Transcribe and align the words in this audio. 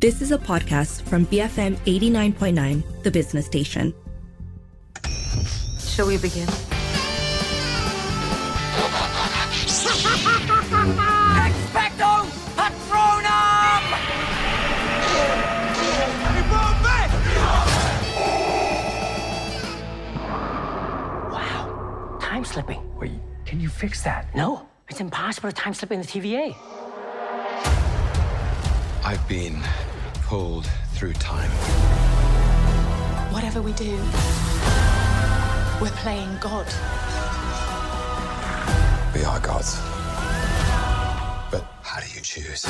This 0.00 0.22
is 0.22 0.30
a 0.30 0.38
podcast 0.38 1.02
from 1.02 1.26
BFM 1.26 1.74
89.9, 1.78 3.02
the 3.02 3.10
business 3.10 3.46
station. 3.46 3.92
Shall 5.80 6.06
we 6.06 6.16
begin? 6.18 6.46
Expecto 11.48 12.30
Patronum! 12.54 13.82
Wow, 21.32 22.18
time 22.20 22.44
slipping. 22.44 22.80
Wait, 23.00 23.10
can 23.44 23.58
you 23.58 23.68
fix 23.68 24.04
that? 24.04 24.32
No, 24.36 24.68
it's 24.88 25.00
impossible 25.00 25.50
to 25.50 25.56
time 25.56 25.74
slip 25.74 25.90
in 25.90 26.02
the 26.02 26.06
TVA. 26.06 26.54
I've 29.04 29.26
been 29.26 29.62
pulled 30.28 30.66
through 30.92 31.14
time. 31.14 31.50
Whatever 33.32 33.62
we 33.62 33.72
do, 33.72 33.96
we're 35.80 35.96
playing 36.02 36.28
God. 36.38 36.66
We 39.14 39.24
are 39.24 39.40
gods. 39.40 39.80
But 41.50 41.64
how 41.80 42.00
do 42.00 42.08
you 42.14 42.20
choose? 42.20 42.66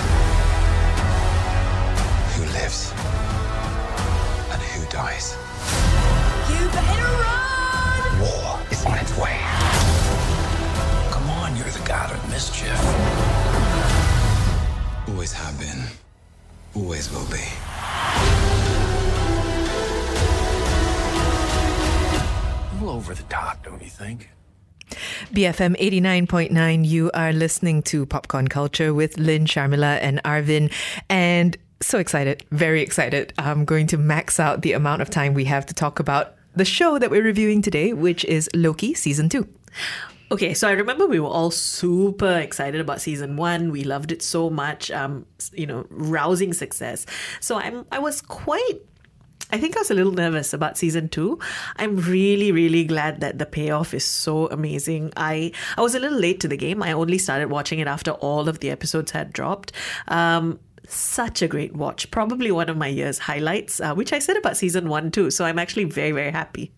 Who 2.37 2.45
lives 2.55 2.93
and 4.53 4.63
who 4.63 4.89
dies? 4.89 5.37
You 6.49 6.65
better 6.71 7.11
run! 7.25 8.21
War 8.21 8.61
is 8.71 8.87
on 8.87 8.99
its 8.99 9.19
way. 9.19 9.37
Come 11.11 11.29
on, 11.31 11.57
you're 11.57 11.75
the 11.79 11.85
god 11.85 12.13
of 12.13 12.31
mischief. 12.31 12.79
Always 15.09 15.33
have 15.33 15.59
been. 15.59 16.08
Always 16.75 17.11
will 17.11 17.27
be. 17.27 17.43
A 22.71 22.75
little 22.75 22.91
over 22.91 23.15
the 23.15 23.23
top, 23.25 23.65
don't 23.65 23.83
you 23.83 23.91
think? 23.91 24.31
BFM 25.33 25.77
89.9, 25.79 26.87
you 26.87 27.11
are 27.13 27.33
listening 27.33 27.83
to 27.85 28.07
Popcorn 28.07 28.49
Culture 28.49 28.95
with 28.95 29.19
Lynn, 29.19 29.45
Sharmila, 29.45 29.99
and 30.01 30.23
Arvin. 30.25 30.73
And 31.09 31.57
so 31.81 31.99
excited, 31.99 32.45
very 32.51 32.83
excited. 32.83 33.33
I'm 33.39 33.65
going 33.65 33.87
to 33.89 33.99
max 33.99 34.41
out 34.41 34.63
the 34.63 34.73
amount 34.73 35.03
of 35.03 35.11
time 35.11 35.35
we 35.35 35.45
have 35.45 35.67
to 35.67 35.75
talk 35.75 35.99
about 35.99 36.35
the 36.55 36.65
show 36.65 36.99
that 36.99 37.11
we're 37.11 37.23
reviewing 37.23 37.63
today, 37.63 37.93
which 37.93 38.25
is 38.25 38.49
Loki 38.55 38.95
Season 38.95 39.29
2. 39.29 39.47
Okay, 40.31 40.53
so 40.53 40.69
I 40.69 40.73
remember 40.73 41.07
we 41.07 41.21
were 41.21 41.29
all 41.29 41.51
super 41.51 42.39
excited 42.39 42.81
about 42.81 43.01
season 43.01 43.37
one. 43.37 43.73
We 43.73 43.83
loved 43.85 44.13
it 44.13 44.23
so 44.23 44.51
much. 44.51 44.91
Um, 44.91 45.25
you 45.53 45.67
know, 45.67 45.87
rousing 45.89 46.53
success. 46.53 47.07
So 47.41 47.57
I'm 47.57 47.87
I 47.91 47.99
was 47.99 48.21
quite 48.21 48.81
I 49.51 49.57
think 49.57 49.77
I 49.77 49.81
was 49.81 49.91
a 49.91 49.95
little 49.95 50.13
nervous 50.13 50.53
about 50.53 50.77
season 50.77 51.09
two. 51.09 51.39
I'm 51.77 51.97
really, 51.97 52.53
really 52.53 52.85
glad 52.85 53.21
that 53.21 53.39
the 53.39 53.47
payoff 53.47 53.95
is 53.95 54.05
so 54.05 54.49
amazing. 54.49 55.13
I 55.17 55.53
I 55.79 55.81
was 55.81 55.95
a 55.95 55.99
little 55.99 56.19
late 56.19 56.41
to 56.41 56.49
the 56.49 56.59
game. 56.59 56.83
I 56.83 56.93
only 56.93 57.17
started 57.17 57.49
watching 57.49 57.79
it 57.79 57.87
after 57.87 58.11
all 58.11 58.49
of 58.49 58.61
the 58.61 58.71
episodes 58.71 59.13
had 59.13 59.33
dropped. 59.33 59.73
Um, 60.09 60.61
such 60.87 61.41
a 61.41 61.49
great 61.49 61.75
watch. 61.75 62.11
Probably 62.11 62.51
one 62.51 62.69
of 62.69 62.77
my 62.77 62.89
year's 62.89 63.19
highlights, 63.19 63.81
uh, 63.81 63.95
which 63.95 64.13
I 64.13 64.19
said 64.19 64.37
about 64.37 64.59
season 64.59 64.89
one 64.91 65.11
too. 65.11 65.31
So 65.31 65.47
I'm 65.47 65.59
actually 65.59 65.85
very, 65.85 66.13
very 66.13 66.31
happy. 66.31 66.73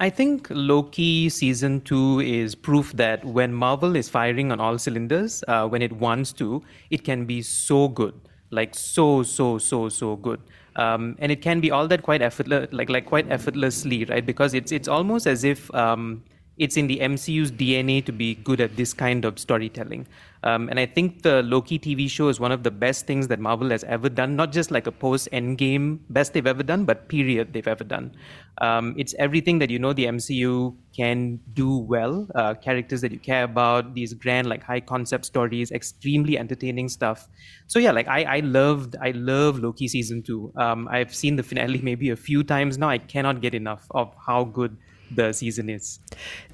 I 0.00 0.08
think 0.08 0.46
Loki 0.48 1.28
season 1.28 1.82
two 1.82 2.20
is 2.20 2.54
proof 2.54 2.92
that 2.94 3.22
when 3.22 3.52
Marvel 3.52 3.94
is 3.96 4.08
firing 4.08 4.50
on 4.50 4.58
all 4.58 4.78
cylinders, 4.78 5.44
uh, 5.46 5.68
when 5.68 5.82
it 5.82 5.92
wants 5.92 6.32
to, 6.34 6.62
it 6.88 7.04
can 7.04 7.26
be 7.26 7.42
so 7.42 7.86
good, 7.86 8.14
like 8.50 8.74
so, 8.74 9.22
so, 9.22 9.58
so, 9.58 9.90
so 9.90 10.16
good. 10.16 10.40
Um, 10.76 11.16
and 11.18 11.30
it 11.30 11.42
can 11.42 11.60
be 11.60 11.70
all 11.70 11.86
that 11.88 12.02
quite 12.02 12.22
effortless, 12.22 12.68
like 12.72 12.88
like 12.88 13.04
quite 13.04 13.30
effortlessly, 13.30 14.06
right? 14.06 14.24
Because 14.24 14.54
it's 14.54 14.72
it's 14.72 14.88
almost 14.88 15.26
as 15.26 15.44
if 15.44 15.72
um, 15.74 16.22
it's 16.60 16.76
in 16.76 16.86
the 16.86 16.98
MCU's 16.98 17.50
DNA 17.50 18.04
to 18.04 18.12
be 18.12 18.34
good 18.34 18.60
at 18.60 18.76
this 18.76 18.92
kind 18.92 19.24
of 19.24 19.38
storytelling. 19.38 20.06
Um, 20.42 20.68
and 20.68 20.78
I 20.78 20.84
think 20.84 21.22
the 21.22 21.42
Loki 21.42 21.78
TV 21.78 22.08
show 22.08 22.28
is 22.28 22.38
one 22.38 22.52
of 22.52 22.64
the 22.64 22.70
best 22.70 23.06
things 23.06 23.28
that 23.28 23.40
Marvel 23.40 23.70
has 23.70 23.82
ever 23.84 24.10
done, 24.10 24.36
not 24.36 24.52
just 24.52 24.70
like 24.70 24.86
a 24.86 24.92
post 24.92 25.30
Endgame 25.32 26.00
best 26.10 26.34
they've 26.34 26.46
ever 26.46 26.62
done, 26.62 26.84
but 26.84 27.08
period 27.08 27.54
they've 27.54 27.66
ever 27.66 27.82
done. 27.82 28.14
Um, 28.60 28.94
it's 28.98 29.14
everything 29.18 29.58
that 29.60 29.70
you 29.70 29.78
know 29.78 29.94
the 29.94 30.04
MCU 30.04 30.76
can 30.94 31.40
do 31.54 31.78
well, 31.78 32.28
uh, 32.34 32.52
characters 32.54 33.00
that 33.00 33.10
you 33.12 33.18
care 33.18 33.44
about, 33.44 33.94
these 33.94 34.12
grand, 34.12 34.46
like 34.46 34.62
high 34.62 34.80
concept 34.80 35.24
stories, 35.24 35.72
extremely 35.72 36.36
entertaining 36.36 36.90
stuff. 36.90 37.26
So 37.68 37.78
yeah, 37.78 37.92
like 37.92 38.08
I, 38.08 38.24
I 38.24 38.40
loved, 38.40 38.96
I 39.00 39.12
love 39.12 39.60
Loki 39.60 39.88
season 39.88 40.22
two. 40.22 40.52
Um, 40.56 40.88
I've 40.88 41.14
seen 41.14 41.36
the 41.36 41.42
finale 41.42 41.80
maybe 41.82 42.10
a 42.10 42.16
few 42.16 42.44
times 42.44 42.76
now. 42.76 42.90
I 42.90 42.98
cannot 42.98 43.40
get 43.40 43.54
enough 43.54 43.86
of 43.92 44.14
how 44.26 44.44
good 44.44 44.76
the 45.10 45.32
season 45.32 45.68
is. 45.68 45.98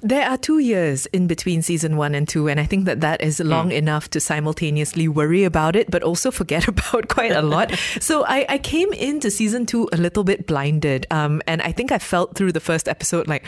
There 0.01 0.27
are 0.27 0.37
two 0.37 0.59
years 0.59 1.05
in 1.07 1.27
between 1.27 1.61
season 1.61 1.97
one 1.97 2.15
and 2.15 2.27
two, 2.27 2.47
and 2.47 2.59
I 2.59 2.65
think 2.65 2.85
that 2.85 3.01
that 3.01 3.21
is 3.21 3.39
long 3.39 3.71
enough 3.71 4.09
to 4.11 4.19
simultaneously 4.19 5.07
worry 5.07 5.43
about 5.43 5.75
it, 5.75 5.89
but 5.91 6.03
also 6.03 6.31
forget 6.31 6.67
about 6.73 7.07
quite 7.07 7.31
a 7.31 7.41
lot. 7.41 7.73
so 7.99 8.25
I, 8.25 8.45
I 8.49 8.57
came 8.57 8.91
into 8.93 9.29
season 9.31 9.65
two 9.65 9.89
a 9.93 9.97
little 9.97 10.23
bit 10.23 10.47
blinded, 10.47 11.05
um, 11.11 11.41
and 11.47 11.61
I 11.61 11.71
think 11.71 11.91
I 11.91 11.99
felt 11.99 12.35
through 12.35 12.51
the 12.51 12.59
first 12.59 12.87
episode 12.87 13.27
like, 13.27 13.45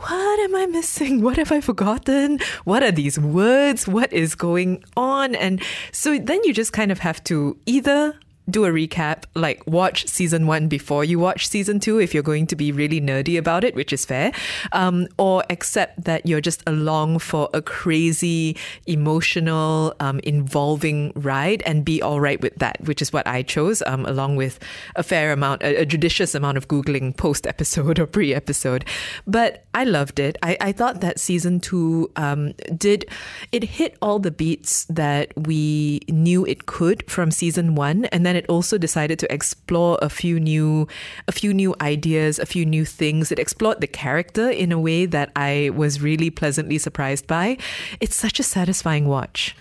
what 0.00 0.40
am 0.40 0.54
I 0.54 0.66
missing? 0.66 1.20
What 1.28 1.36
have 1.36 1.50
I 1.50 1.60
forgotten? 1.60 2.38
What 2.64 2.82
are 2.82 2.92
these 2.92 3.18
words? 3.18 3.88
What 3.88 4.12
is 4.12 4.34
going 4.34 4.84
on? 4.96 5.34
And 5.34 5.60
so 5.92 6.16
then 6.18 6.42
you 6.44 6.54
just 6.54 6.72
kind 6.72 6.92
of 6.92 7.00
have 7.00 7.22
to 7.24 7.58
either 7.66 8.14
do 8.50 8.64
a 8.64 8.70
recap, 8.70 9.24
like 9.34 9.66
watch 9.66 10.06
season 10.06 10.46
one 10.46 10.68
before 10.68 11.04
you 11.04 11.18
watch 11.18 11.48
season 11.48 11.80
two 11.80 11.98
if 11.98 12.14
you're 12.14 12.22
going 12.22 12.46
to 12.46 12.56
be 12.56 12.72
really 12.72 13.00
nerdy 13.00 13.38
about 13.38 13.64
it, 13.64 13.74
which 13.74 13.92
is 13.92 14.04
fair, 14.04 14.32
um, 14.72 15.06
or 15.18 15.44
accept 15.50 16.04
that 16.04 16.26
you're 16.26 16.40
just 16.40 16.62
along 16.66 17.18
for 17.18 17.48
a 17.52 17.60
crazy, 17.60 18.56
emotional, 18.86 19.94
um, 20.00 20.20
involving 20.20 21.12
ride 21.14 21.62
and 21.66 21.84
be 21.84 22.00
all 22.00 22.20
right 22.20 22.40
with 22.40 22.54
that, 22.56 22.80
which 22.82 23.02
is 23.02 23.12
what 23.12 23.26
I 23.26 23.42
chose, 23.42 23.82
um, 23.86 24.06
along 24.06 24.36
with 24.36 24.58
a 24.96 25.02
fair 25.02 25.32
amount, 25.32 25.62
a, 25.62 25.82
a 25.82 25.86
judicious 25.86 26.34
amount 26.34 26.56
of 26.56 26.68
Googling 26.68 27.16
post 27.16 27.46
episode 27.46 27.98
or 28.00 28.06
pre 28.06 28.34
episode. 28.34 28.84
But 29.26 29.64
I 29.74 29.84
loved 29.84 30.18
it. 30.18 30.36
I, 30.42 30.56
I 30.60 30.72
thought 30.72 31.00
that 31.00 31.20
season 31.20 31.60
two 31.60 32.10
um, 32.16 32.54
did, 32.76 33.04
it 33.52 33.64
hit 33.64 33.96
all 34.00 34.18
the 34.18 34.30
beats 34.30 34.84
that 34.86 35.32
we 35.36 36.00
knew 36.08 36.46
it 36.46 36.66
could 36.66 37.08
from 37.10 37.30
season 37.30 37.74
one. 37.74 38.06
And 38.06 38.24
then 38.24 38.37
it 38.38 38.46
also 38.48 38.78
decided 38.78 39.18
to 39.18 39.32
explore 39.32 39.98
a 40.00 40.08
few 40.08 40.40
new 40.40 40.88
a 41.26 41.32
few 41.32 41.52
new 41.52 41.74
ideas, 41.80 42.38
a 42.38 42.46
few 42.46 42.64
new 42.64 42.84
things. 42.84 43.30
It 43.30 43.38
explored 43.38 43.80
the 43.80 43.86
character 43.86 44.48
in 44.48 44.72
a 44.72 44.80
way 44.80 45.04
that 45.06 45.30
I 45.36 45.70
was 45.74 46.00
really 46.00 46.30
pleasantly 46.30 46.78
surprised 46.78 47.26
by. 47.26 47.58
It's 48.00 48.16
such 48.16 48.40
a 48.40 48.42
satisfying 48.42 49.06
watch. 49.06 49.54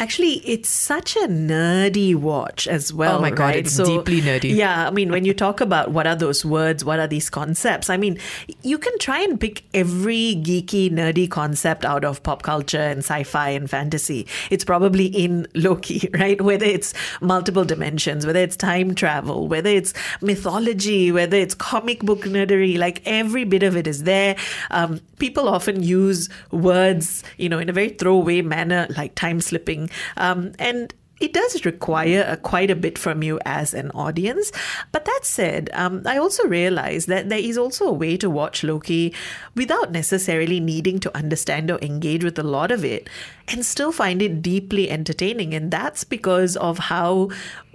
Actually, 0.00 0.34
it's 0.48 0.68
such 0.68 1.16
a 1.16 1.26
nerdy 1.26 2.14
watch 2.14 2.68
as 2.68 2.92
well. 2.92 3.18
Oh 3.18 3.20
my 3.20 3.30
God, 3.30 3.44
right? 3.46 3.56
it's 3.56 3.76
deeply 3.76 4.20
nerdy. 4.20 4.54
Yeah, 4.54 4.86
I 4.86 4.90
mean, 4.90 5.10
when 5.10 5.24
you 5.24 5.34
talk 5.34 5.60
about 5.60 5.90
what 5.90 6.06
are 6.06 6.14
those 6.14 6.44
words, 6.44 6.84
what 6.84 7.00
are 7.00 7.08
these 7.08 7.28
concepts, 7.28 7.90
I 7.90 7.96
mean, 7.96 8.16
you 8.62 8.78
can 8.78 8.96
try 9.00 9.20
and 9.20 9.40
pick 9.40 9.64
every 9.74 10.36
geeky, 10.36 10.88
nerdy 10.88 11.28
concept 11.28 11.84
out 11.84 12.04
of 12.04 12.22
pop 12.22 12.42
culture 12.42 12.80
and 12.80 12.98
sci 12.98 13.24
fi 13.24 13.50
and 13.50 13.68
fantasy. 13.68 14.28
It's 14.50 14.64
probably 14.64 15.06
in 15.06 15.48
Loki, 15.56 16.08
right? 16.14 16.40
Whether 16.40 16.66
it's 16.66 16.94
multiple 17.20 17.64
dimensions, 17.64 18.24
whether 18.24 18.40
it's 18.40 18.56
time 18.56 18.94
travel, 18.94 19.48
whether 19.48 19.70
it's 19.70 19.94
mythology, 20.20 21.10
whether 21.10 21.36
it's 21.36 21.54
comic 21.54 22.00
book 22.00 22.20
nerdery, 22.20 22.78
like 22.78 23.02
every 23.04 23.42
bit 23.42 23.64
of 23.64 23.76
it 23.76 23.88
is 23.88 24.04
there. 24.04 24.36
Um, 24.70 25.00
people 25.18 25.48
often 25.48 25.82
use 25.82 26.28
words, 26.52 27.24
you 27.36 27.48
know, 27.48 27.58
in 27.58 27.68
a 27.68 27.72
very 27.72 27.88
throwaway 27.88 28.42
manner, 28.42 28.86
like 28.96 29.16
time 29.16 29.40
slipping. 29.40 29.87
Um, 30.16 30.52
and 30.58 30.92
it 31.20 31.32
does 31.32 31.64
require 31.64 32.24
a, 32.28 32.36
quite 32.36 32.70
a 32.70 32.76
bit 32.76 32.98
from 32.98 33.22
you 33.22 33.40
as 33.44 33.74
an 33.74 33.90
audience. 33.90 34.52
But 34.92 35.04
that 35.04 35.20
said, 35.22 35.70
um, 35.72 36.02
I 36.06 36.16
also 36.18 36.46
realize 36.46 37.06
that 37.06 37.28
there 37.28 37.38
is 37.38 37.58
also 37.58 37.86
a 37.86 37.92
way 37.92 38.16
to 38.18 38.30
watch 38.30 38.62
Loki 38.62 39.14
without 39.54 39.90
necessarily 39.90 40.60
needing 40.60 41.00
to 41.00 41.16
understand 41.16 41.70
or 41.70 41.78
engage 41.80 42.24
with 42.24 42.38
a 42.38 42.44
lot 42.44 42.70
of 42.70 42.84
it 42.84 43.08
and 43.48 43.64
still 43.64 43.92
find 43.92 44.22
it 44.22 44.42
deeply 44.42 44.90
entertaining. 44.90 45.54
And 45.54 45.70
that's 45.70 46.04
because 46.04 46.56
of 46.56 46.78
how 46.78 47.30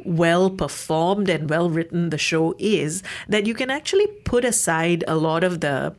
well 0.05 0.49
performed 0.49 1.29
and 1.29 1.49
well 1.49 1.69
written 1.69 2.09
the 2.09 2.17
show 2.17 2.55
is 2.59 3.03
that 3.27 3.45
you 3.45 3.53
can 3.53 3.69
actually 3.69 4.07
put 4.25 4.43
aside 4.45 5.03
a 5.07 5.15
lot 5.15 5.43
of 5.43 5.61
the 5.61 5.95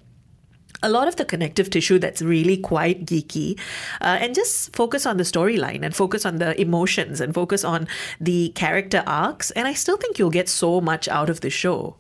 a 0.85 0.89
lot 0.89 1.09
of 1.09 1.17
the 1.17 1.25
connective 1.25 1.71
tissue 1.71 1.99
that's 1.99 2.21
really 2.21 2.57
quite 2.57 3.07
geeky 3.07 3.59
uh, 4.01 4.19
and 4.21 4.35
just 4.35 4.77
focus 4.77 5.07
on 5.07 5.17
the 5.17 5.25
storyline 5.25 5.83
and 5.83 5.97
focus 5.97 6.27
on 6.27 6.39
the 6.39 6.61
emotions 6.61 7.21
and 7.21 7.35
focus 7.35 7.65
on 7.65 7.89
the 8.21 8.51
character 8.51 9.03
arcs. 9.07 9.51
And 9.53 9.67
I 9.67 9.73
still 9.73 9.97
think 9.97 10.19
you'll 10.19 10.31
get 10.31 10.49
so 10.49 10.81
much 10.81 11.09
out 11.09 11.31
of 11.31 11.41
the 11.41 11.51
show. 11.51 11.97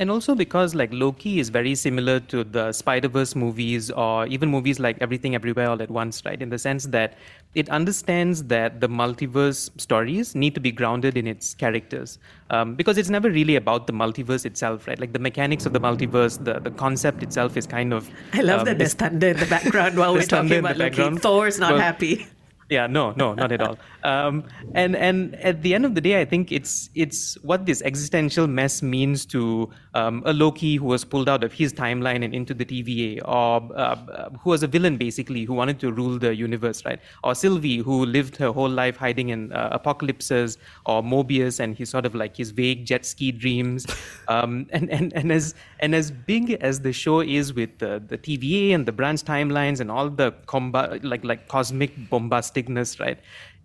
And 0.00 0.10
also 0.10 0.34
because 0.34 0.74
like 0.74 0.88
Loki 0.94 1.40
is 1.40 1.50
very 1.50 1.74
similar 1.74 2.20
to 2.20 2.42
the 2.42 2.72
Spider 2.72 3.06
Verse 3.06 3.36
movies 3.36 3.90
or 3.90 4.26
even 4.28 4.48
movies 4.48 4.80
like 4.80 4.96
Everything 4.98 5.34
Everywhere 5.34 5.68
All 5.68 5.82
at 5.82 5.90
Once, 5.90 6.24
right? 6.24 6.40
In 6.40 6.48
the 6.48 6.58
sense 6.58 6.86
that 6.86 7.18
it 7.54 7.68
understands 7.68 8.44
that 8.44 8.80
the 8.80 8.88
multiverse 8.88 9.68
stories 9.78 10.34
need 10.34 10.54
to 10.54 10.60
be 10.60 10.72
grounded 10.72 11.18
in 11.18 11.26
its 11.26 11.52
characters 11.54 12.18
um, 12.48 12.76
because 12.76 12.96
it's 12.96 13.10
never 13.10 13.28
really 13.28 13.56
about 13.56 13.86
the 13.86 13.92
multiverse 13.92 14.46
itself, 14.46 14.88
right? 14.88 14.98
Like 14.98 15.12
the 15.12 15.18
mechanics 15.18 15.66
of 15.66 15.74
the 15.74 15.80
multiverse, 15.80 16.42
the, 16.42 16.60
the 16.60 16.70
concept 16.70 17.22
itself 17.22 17.58
is 17.58 17.66
kind 17.66 17.92
of. 17.92 18.08
I 18.32 18.40
love 18.40 18.60
um, 18.60 18.64
that 18.66 18.78
there's 18.78 18.94
thunder 18.94 19.28
in 19.28 19.36
the 19.36 19.46
background 19.46 19.98
while 19.98 20.14
we're 20.20 20.22
talking 20.22 20.60
about 20.60 20.78
Loki. 20.78 21.14
Thor's 21.18 21.58
not 21.58 21.72
Well, 21.72 21.80
happy. 21.80 22.26
Yeah 22.70 22.86
no 22.86 23.12
no 23.12 23.34
not 23.34 23.52
at 23.52 23.60
all. 23.60 23.78
Um, 24.02 24.44
and 24.74 24.96
and 24.96 25.34
at 25.34 25.60
the 25.60 25.74
end 25.74 25.84
of 25.84 25.94
the 25.94 26.00
day 26.00 26.22
i 26.22 26.24
think 26.24 26.50
it's 26.50 26.88
it's 26.94 27.34
what 27.42 27.66
this 27.66 27.82
existential 27.82 28.46
mess 28.46 28.80
means 28.80 29.26
to 29.26 29.68
um, 29.92 30.22
a 30.24 30.32
loki 30.32 30.76
who 30.76 30.86
was 30.86 31.04
pulled 31.04 31.28
out 31.28 31.44
of 31.44 31.52
his 31.52 31.74
timeline 31.74 32.24
and 32.24 32.34
into 32.34 32.54
the 32.54 32.64
tva 32.64 33.20
or 33.26 33.68
uh, 33.76 34.30
who 34.40 34.48
was 34.48 34.62
a 34.62 34.66
villain 34.66 34.96
basically 34.96 35.44
who 35.44 35.52
wanted 35.52 35.78
to 35.80 35.92
rule 35.92 36.18
the 36.18 36.34
universe 36.34 36.82
right? 36.84 37.00
Or 37.24 37.34
sylvie 37.34 37.78
who 37.78 38.06
lived 38.06 38.36
her 38.36 38.52
whole 38.52 38.68
life 38.68 38.96
hiding 38.96 39.28
in 39.30 39.52
uh, 39.52 39.68
apocalypses 39.72 40.58
or 40.86 41.02
mobius 41.02 41.60
and 41.60 41.76
his 41.76 41.90
sort 41.90 42.06
of 42.06 42.14
like 42.14 42.36
his 42.36 42.50
vague 42.50 42.84
jet 42.84 43.04
ski 43.04 43.32
dreams. 43.32 43.86
Um, 44.28 44.66
and, 44.70 44.88
and 44.90 45.12
and 45.14 45.32
as 45.32 45.54
and 45.80 45.94
as 45.94 46.10
big 46.10 46.52
as 46.60 46.80
the 46.80 46.92
show 46.92 47.20
is 47.20 47.52
with 47.54 47.78
the, 47.78 48.00
tva 48.24 48.74
and 48.74 48.86
the 48.86 48.92
branch 48.92 49.22
timelines 49.22 49.80
and 49.80 49.90
all 49.90 50.08
the 50.08 50.32
like 51.02 51.24
like 51.24 51.48
cosmic 51.48 51.96
bombasticness 52.10 53.00
right 53.00 53.18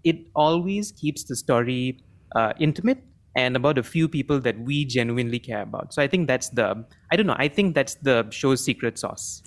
it 0.03 0.17
always 0.35 0.91
keeps 0.91 1.23
the 1.25 1.35
story 1.35 1.99
uh, 2.35 2.53
intimate 2.59 3.03
and 3.35 3.55
about 3.55 3.77
a 3.77 3.83
few 3.83 4.07
people 4.07 4.39
that 4.39 4.57
we 4.61 4.85
genuinely 4.85 5.39
care 5.39 5.61
about 5.61 5.93
so 5.93 6.01
i 6.01 6.07
think 6.07 6.27
that's 6.27 6.49
the 6.49 6.83
i 7.11 7.15
don't 7.15 7.27
know 7.27 7.35
i 7.37 7.47
think 7.47 7.75
that's 7.75 7.95
the 7.95 8.25
show's 8.31 8.63
secret 8.63 8.97
sauce 8.97 9.43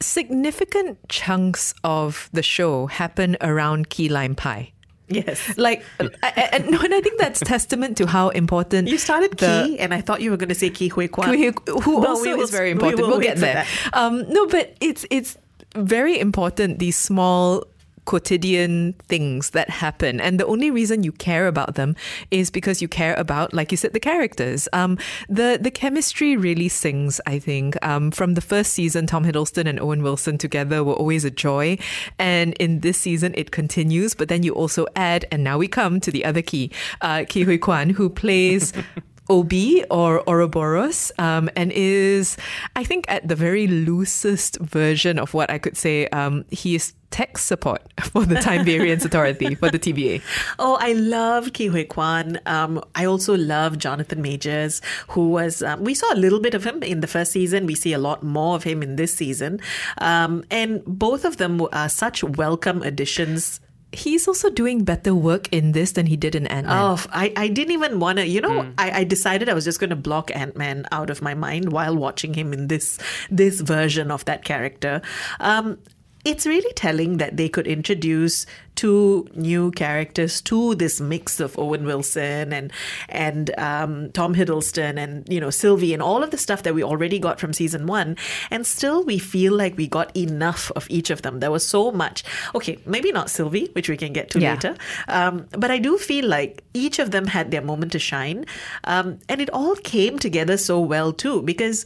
Significant 0.00 0.98
chunks 1.08 1.72
of 1.82 2.28
the 2.32 2.42
show 2.42 2.86
happen 2.88 3.38
around 3.40 3.88
key 3.88 4.10
lime 4.10 4.34
pie. 4.34 4.73
Yes. 5.08 5.56
Like, 5.58 5.84
I- 6.00 6.10
I- 6.22 6.48
and, 6.52 6.70
no, 6.70 6.80
and 6.80 6.94
I 6.94 7.00
think 7.00 7.20
that's 7.20 7.40
testament 7.40 7.96
to 7.98 8.06
how 8.06 8.30
important 8.30 8.88
You 8.88 8.96
started 8.98 9.32
the- 9.36 9.64
Key, 9.66 9.78
and 9.78 9.92
I 9.92 10.00
thought 10.00 10.22
you 10.22 10.30
were 10.30 10.38
going 10.38 10.48
to 10.48 10.54
say 10.54 10.70
Ke 10.70 10.90
Huy 10.92 11.08
Quan. 11.08 11.28
who, 11.36 11.52
who 11.80 12.00
But 12.00 12.08
also 12.08 12.36
will- 12.36 12.42
is 12.42 12.50
very 12.50 12.68
we 12.68 12.72
important. 12.72 13.00
will 13.02 13.08
we'll 13.08 13.20
get 13.20 13.36
there. 13.38 13.66
Um, 13.92 14.24
no, 14.30 14.46
but 14.46 14.74
it's 14.80 15.04
it's 15.10 15.36
very 15.76 16.18
important. 16.18 16.78
These 16.78 16.96
small 16.96 17.64
quotidian 18.04 18.94
things 19.08 19.50
that 19.50 19.70
happen. 19.70 20.20
And 20.20 20.38
the 20.38 20.46
only 20.46 20.70
reason 20.70 21.02
you 21.02 21.12
care 21.12 21.46
about 21.46 21.74
them 21.74 21.96
is 22.30 22.50
because 22.50 22.82
you 22.82 22.88
care 22.88 23.14
about 23.14 23.54
like 23.54 23.70
you 23.70 23.76
said 23.76 23.92
the 23.92 24.00
characters. 24.00 24.68
Um 24.72 24.98
the 25.28 25.58
the 25.60 25.70
chemistry 25.70 26.36
really 26.36 26.68
sings 26.68 27.20
i 27.26 27.38
think. 27.38 27.76
Um 27.84 28.10
from 28.10 28.34
the 28.34 28.40
first 28.40 28.72
season 28.72 29.06
tom 29.06 29.24
hiddleston 29.24 29.66
and 29.66 29.80
owen 29.80 30.02
wilson 30.02 30.38
together 30.38 30.84
were 30.84 30.94
always 30.94 31.24
a 31.24 31.30
joy. 31.30 31.78
And 32.18 32.54
in 32.54 32.80
this 32.80 32.98
season 32.98 33.34
it 33.36 33.50
continues 33.50 34.14
but 34.14 34.28
then 34.28 34.42
you 34.42 34.52
also 34.52 34.86
add 34.96 35.24
and 35.30 35.42
now 35.44 35.58
we 35.58 35.68
come 35.68 36.00
to 36.00 36.10
the 36.10 36.24
other 36.24 36.42
key 36.42 36.70
uh 37.00 37.24
ke 37.24 37.44
huy 37.44 37.58
quan 37.58 37.90
who 37.90 38.08
plays 38.08 38.72
O.B. 39.30 39.84
or 39.90 40.22
Ouroboros, 40.28 41.10
um, 41.18 41.48
and 41.56 41.72
is, 41.72 42.36
I 42.76 42.84
think, 42.84 43.06
at 43.08 43.26
the 43.26 43.36
very 43.36 43.66
loosest 43.66 44.58
version 44.60 45.18
of 45.18 45.32
what 45.32 45.50
I 45.50 45.58
could 45.58 45.76
say, 45.76 46.08
um, 46.08 46.44
he 46.50 46.74
is 46.74 46.92
tech 47.10 47.38
support 47.38 47.80
for 48.02 48.26
the 48.26 48.34
Time 48.34 48.64
Variance 48.64 49.04
Authority 49.08 49.54
for 49.54 49.70
the 49.70 49.78
TVA. 49.78 50.20
Oh, 50.58 50.76
I 50.80 50.92
love 50.94 51.52
Ke 51.52 51.70
Huy 51.70 51.84
Quan. 51.84 52.40
Um, 52.44 52.82
I 52.96 53.04
also 53.04 53.36
love 53.36 53.78
Jonathan 53.78 54.20
Majors, 54.20 54.82
who 55.08 55.30
was, 55.30 55.62
um, 55.62 55.84
we 55.84 55.94
saw 55.94 56.12
a 56.12 56.18
little 56.18 56.40
bit 56.40 56.54
of 56.54 56.64
him 56.64 56.82
in 56.82 57.00
the 57.00 57.06
first 57.06 57.30
season. 57.30 57.66
We 57.66 57.76
see 57.76 57.92
a 57.92 57.98
lot 57.98 58.24
more 58.24 58.56
of 58.56 58.64
him 58.64 58.82
in 58.82 58.96
this 58.96 59.14
season. 59.14 59.60
Um, 59.98 60.44
and 60.50 60.84
both 60.84 61.24
of 61.24 61.36
them 61.36 61.62
are 61.72 61.88
such 61.88 62.24
welcome 62.24 62.82
additions 62.82 63.60
He's 63.94 64.28
also 64.28 64.50
doing 64.50 64.84
better 64.84 65.14
work 65.14 65.48
in 65.52 65.72
this 65.72 65.92
than 65.92 66.06
he 66.06 66.16
did 66.16 66.34
in 66.34 66.46
Ant 66.48 66.66
Man. 66.66 66.76
Oh, 66.76 67.02
I, 67.10 67.32
I 67.36 67.48
didn't 67.48 67.72
even 67.72 68.00
want 68.00 68.18
to, 68.18 68.26
you 68.26 68.40
know, 68.40 68.72
I, 68.76 69.00
I 69.00 69.04
decided 69.04 69.48
I 69.48 69.54
was 69.54 69.64
just 69.64 69.80
going 69.80 69.90
to 69.90 69.96
block 69.96 70.30
Ant 70.34 70.56
Man 70.56 70.86
out 70.92 71.10
of 71.10 71.22
my 71.22 71.34
mind 71.34 71.72
while 71.72 71.96
watching 71.96 72.34
him 72.34 72.52
in 72.52 72.68
this 72.68 72.98
this 73.30 73.60
version 73.60 74.10
of 74.10 74.24
that 74.26 74.44
character. 74.44 75.00
Um, 75.40 75.78
it's 76.24 76.46
really 76.46 76.72
telling 76.74 77.18
that 77.18 77.36
they 77.36 77.48
could 77.48 77.66
introduce 77.66 78.46
two 78.76 79.28
new 79.34 79.70
characters 79.72 80.40
to 80.40 80.74
this 80.74 81.00
mix 81.00 81.38
of 81.38 81.56
Owen 81.58 81.84
Wilson 81.84 82.52
and 82.52 82.72
and 83.08 83.56
um, 83.58 84.10
Tom 84.12 84.34
Hiddleston 84.34 84.98
and 84.98 85.28
you 85.28 85.40
know 85.40 85.50
Sylvie 85.50 85.92
and 85.92 86.02
all 86.02 86.22
of 86.22 86.30
the 86.30 86.38
stuff 86.38 86.62
that 86.62 86.74
we 86.74 86.82
already 86.82 87.18
got 87.18 87.38
from 87.38 87.52
season 87.52 87.86
one, 87.86 88.16
and 88.50 88.66
still 88.66 89.04
we 89.04 89.18
feel 89.18 89.54
like 89.54 89.76
we 89.76 89.86
got 89.86 90.16
enough 90.16 90.72
of 90.74 90.86
each 90.90 91.10
of 91.10 91.22
them. 91.22 91.40
There 91.40 91.50
was 91.50 91.66
so 91.66 91.92
much. 91.92 92.24
Okay, 92.54 92.78
maybe 92.86 93.12
not 93.12 93.30
Sylvie, 93.30 93.68
which 93.72 93.88
we 93.88 93.96
can 93.96 94.12
get 94.12 94.30
to 94.30 94.40
Yeah. 94.40 94.54
later, 94.54 94.76
um, 95.08 95.46
but 95.50 95.70
I 95.70 95.78
do 95.78 95.98
feel 95.98 96.26
like 96.26 96.64
each 96.72 96.98
of 96.98 97.10
them 97.10 97.26
had 97.26 97.50
their 97.50 97.62
moment 97.62 97.92
to 97.92 97.98
shine, 97.98 98.46
um, 98.84 99.18
and 99.28 99.40
it 99.40 99.50
all 99.50 99.76
came 99.76 100.18
together 100.18 100.56
so 100.56 100.80
well 100.80 101.12
too. 101.12 101.42
Because 101.42 101.84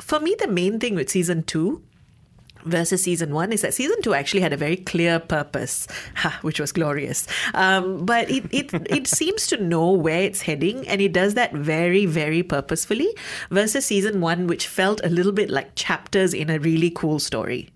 for 0.00 0.20
me, 0.20 0.36
the 0.38 0.48
main 0.48 0.78
thing 0.78 0.94
with 0.94 1.08
season 1.10 1.42
two 1.42 1.82
versus 2.64 3.02
season 3.02 3.34
one 3.34 3.52
is 3.52 3.62
that 3.62 3.74
season 3.74 4.00
two 4.02 4.14
actually 4.14 4.40
had 4.40 4.52
a 4.52 4.56
very 4.56 4.76
clear 4.76 5.18
purpose, 5.18 5.86
which 6.42 6.60
was 6.60 6.72
glorious. 6.72 7.26
Um, 7.54 8.04
but 8.04 8.30
it, 8.30 8.44
it 8.52 8.72
it 8.90 9.06
seems 9.06 9.46
to 9.48 9.56
know 9.56 9.90
where 9.92 10.22
it's 10.22 10.42
heading, 10.42 10.86
and 10.88 11.00
it 11.00 11.12
does 11.12 11.34
that 11.34 11.52
very 11.52 12.06
very 12.06 12.42
purposefully. 12.42 13.14
Versus 13.50 13.86
season 13.86 14.20
one, 14.20 14.46
which 14.46 14.66
felt 14.66 15.00
a 15.04 15.08
little 15.08 15.32
bit 15.32 15.50
like 15.50 15.74
chapters 15.74 16.34
in 16.34 16.50
a 16.50 16.58
really 16.58 16.90
cool 16.90 17.18
story. 17.18 17.70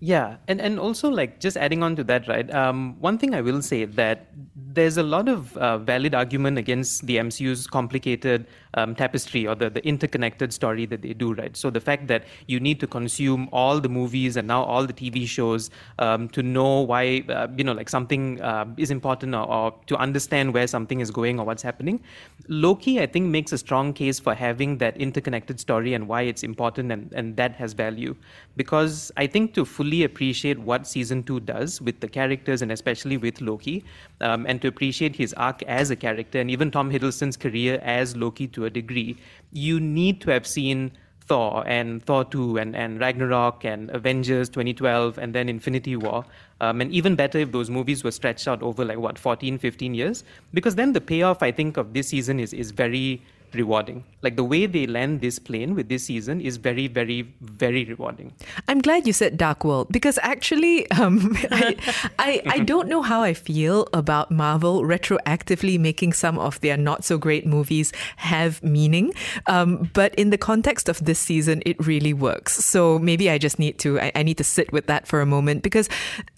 Yeah, 0.00 0.36
and 0.48 0.60
and 0.60 0.78
also 0.78 1.08
like 1.08 1.40
just 1.40 1.56
adding 1.56 1.82
on 1.82 1.96
to 1.96 2.04
that, 2.04 2.28
right? 2.28 2.52
Um, 2.52 3.00
one 3.00 3.16
thing 3.16 3.34
I 3.34 3.40
will 3.40 3.62
say 3.62 3.86
that 3.86 4.28
there's 4.54 4.98
a 4.98 5.02
lot 5.02 5.28
of 5.30 5.56
uh, 5.56 5.78
valid 5.78 6.14
argument 6.14 6.58
against 6.58 7.06
the 7.06 7.16
MCU's 7.16 7.66
complicated 7.66 8.46
um, 8.74 8.94
tapestry 8.94 9.46
or 9.46 9.54
the, 9.54 9.70
the 9.70 9.84
interconnected 9.86 10.52
story 10.52 10.86
that 10.86 11.02
they 11.02 11.12
do, 11.12 11.34
right? 11.34 11.56
So 11.56 11.70
the 11.70 11.80
fact 11.80 12.06
that 12.08 12.24
you 12.46 12.60
need 12.60 12.80
to 12.80 12.86
consume 12.86 13.48
all 13.52 13.80
the 13.80 13.88
movies 13.88 14.36
and 14.36 14.46
now 14.48 14.62
all 14.62 14.86
the 14.86 14.92
TV 14.92 15.26
shows 15.26 15.70
um, 15.98 16.28
to 16.30 16.42
know 16.42 16.80
why, 16.80 17.24
uh, 17.28 17.48
you 17.56 17.64
know, 17.64 17.72
like 17.72 17.88
something 17.88 18.40
uh, 18.40 18.66
is 18.76 18.90
important 18.90 19.34
or, 19.34 19.48
or 19.48 19.74
to 19.86 19.96
understand 19.96 20.52
where 20.54 20.66
something 20.66 21.00
is 21.00 21.10
going 21.10 21.38
or 21.38 21.46
what's 21.46 21.62
happening. 21.62 22.00
Loki, 22.48 23.00
I 23.00 23.06
think, 23.06 23.26
makes 23.26 23.52
a 23.52 23.58
strong 23.58 23.92
case 23.92 24.18
for 24.18 24.34
having 24.34 24.78
that 24.78 24.96
interconnected 24.96 25.60
story 25.60 25.94
and 25.94 26.08
why 26.08 26.22
it's 26.22 26.42
important 26.42 26.92
and, 26.92 27.12
and 27.12 27.36
that 27.36 27.54
has 27.56 27.72
value. 27.72 28.14
Because 28.56 29.10
I 29.16 29.26
think 29.26 29.54
to 29.54 29.64
fully 29.64 30.04
appreciate 30.04 30.58
what 30.58 30.86
season 30.86 31.22
two 31.22 31.40
does 31.40 31.80
with 31.80 32.00
the 32.00 32.08
characters 32.08 32.62
and 32.62 32.70
especially 32.70 33.16
with 33.16 33.40
Loki, 33.40 33.84
um, 34.20 34.46
and 34.46 34.60
to 34.62 34.68
appreciate 34.68 35.16
his 35.16 35.32
arc 35.34 35.62
as 35.64 35.90
a 35.90 35.96
character 35.96 36.40
and 36.40 36.50
even 36.50 36.70
Tom 36.70 36.90
Hiddleston's 36.90 37.36
career 37.36 37.80
as 37.82 38.16
Loki 38.16 38.46
to 38.48 38.63
a 38.64 38.70
degree, 38.70 39.16
you 39.52 39.80
need 39.80 40.20
to 40.22 40.30
have 40.30 40.46
seen 40.46 40.92
Thor 41.26 41.64
and 41.66 42.04
Thor 42.04 42.24
2 42.24 42.58
and, 42.58 42.76
and 42.76 43.00
Ragnarok 43.00 43.64
and 43.64 43.90
Avengers 43.90 44.48
2012 44.50 45.18
and 45.18 45.34
then 45.34 45.48
Infinity 45.48 45.96
War. 45.96 46.24
Um, 46.60 46.80
and 46.80 46.92
even 46.92 47.16
better 47.16 47.38
if 47.38 47.52
those 47.52 47.70
movies 47.70 48.04
were 48.04 48.10
stretched 48.10 48.46
out 48.46 48.62
over 48.62 48.84
like 48.84 48.98
what, 48.98 49.18
14, 49.18 49.58
15 49.58 49.94
years? 49.94 50.24
Because 50.52 50.74
then 50.74 50.92
the 50.92 51.00
payoff, 51.00 51.42
I 51.42 51.50
think, 51.50 51.76
of 51.76 51.94
this 51.94 52.08
season 52.08 52.40
is, 52.40 52.52
is 52.52 52.70
very 52.70 53.22
rewarding. 53.54 54.04
Like 54.22 54.36
the 54.36 54.44
way 54.44 54.66
they 54.66 54.86
land 54.86 55.20
this 55.20 55.38
plane 55.38 55.74
with 55.74 55.88
this 55.88 56.04
season 56.04 56.40
is 56.40 56.56
very, 56.56 56.86
very, 56.86 57.34
very 57.40 57.84
rewarding. 57.84 58.32
I'm 58.68 58.80
glad 58.80 59.06
you 59.06 59.12
said 59.12 59.36
Dark 59.36 59.64
World 59.64 59.88
because 59.90 60.18
actually, 60.22 60.90
um, 60.92 61.36
I, 61.50 61.76
I 62.18 62.42
I 62.46 62.58
don't 62.70 62.88
know 62.88 63.02
how 63.02 63.22
I 63.22 63.34
feel 63.34 63.88
about 63.92 64.30
Marvel 64.30 64.82
retroactively 64.82 65.78
making 65.78 66.12
some 66.12 66.38
of 66.38 66.60
their 66.60 66.76
not 66.76 67.04
so 67.04 67.18
great 67.18 67.46
movies 67.46 67.92
have 68.16 68.62
meaning. 68.62 69.12
Um, 69.46 69.90
but 69.92 70.14
in 70.14 70.30
the 70.30 70.38
context 70.38 70.88
of 70.88 71.04
this 71.04 71.18
season, 71.18 71.62
it 71.66 71.76
really 71.86 72.12
works. 72.12 72.64
So 72.64 72.98
maybe 72.98 73.30
I 73.30 73.38
just 73.38 73.58
need 73.58 73.78
to 73.80 74.00
I, 74.00 74.12
I 74.14 74.22
need 74.22 74.38
to 74.38 74.44
sit 74.44 74.72
with 74.72 74.86
that 74.86 75.06
for 75.06 75.20
a 75.20 75.26
moment 75.26 75.62
because 75.62 75.88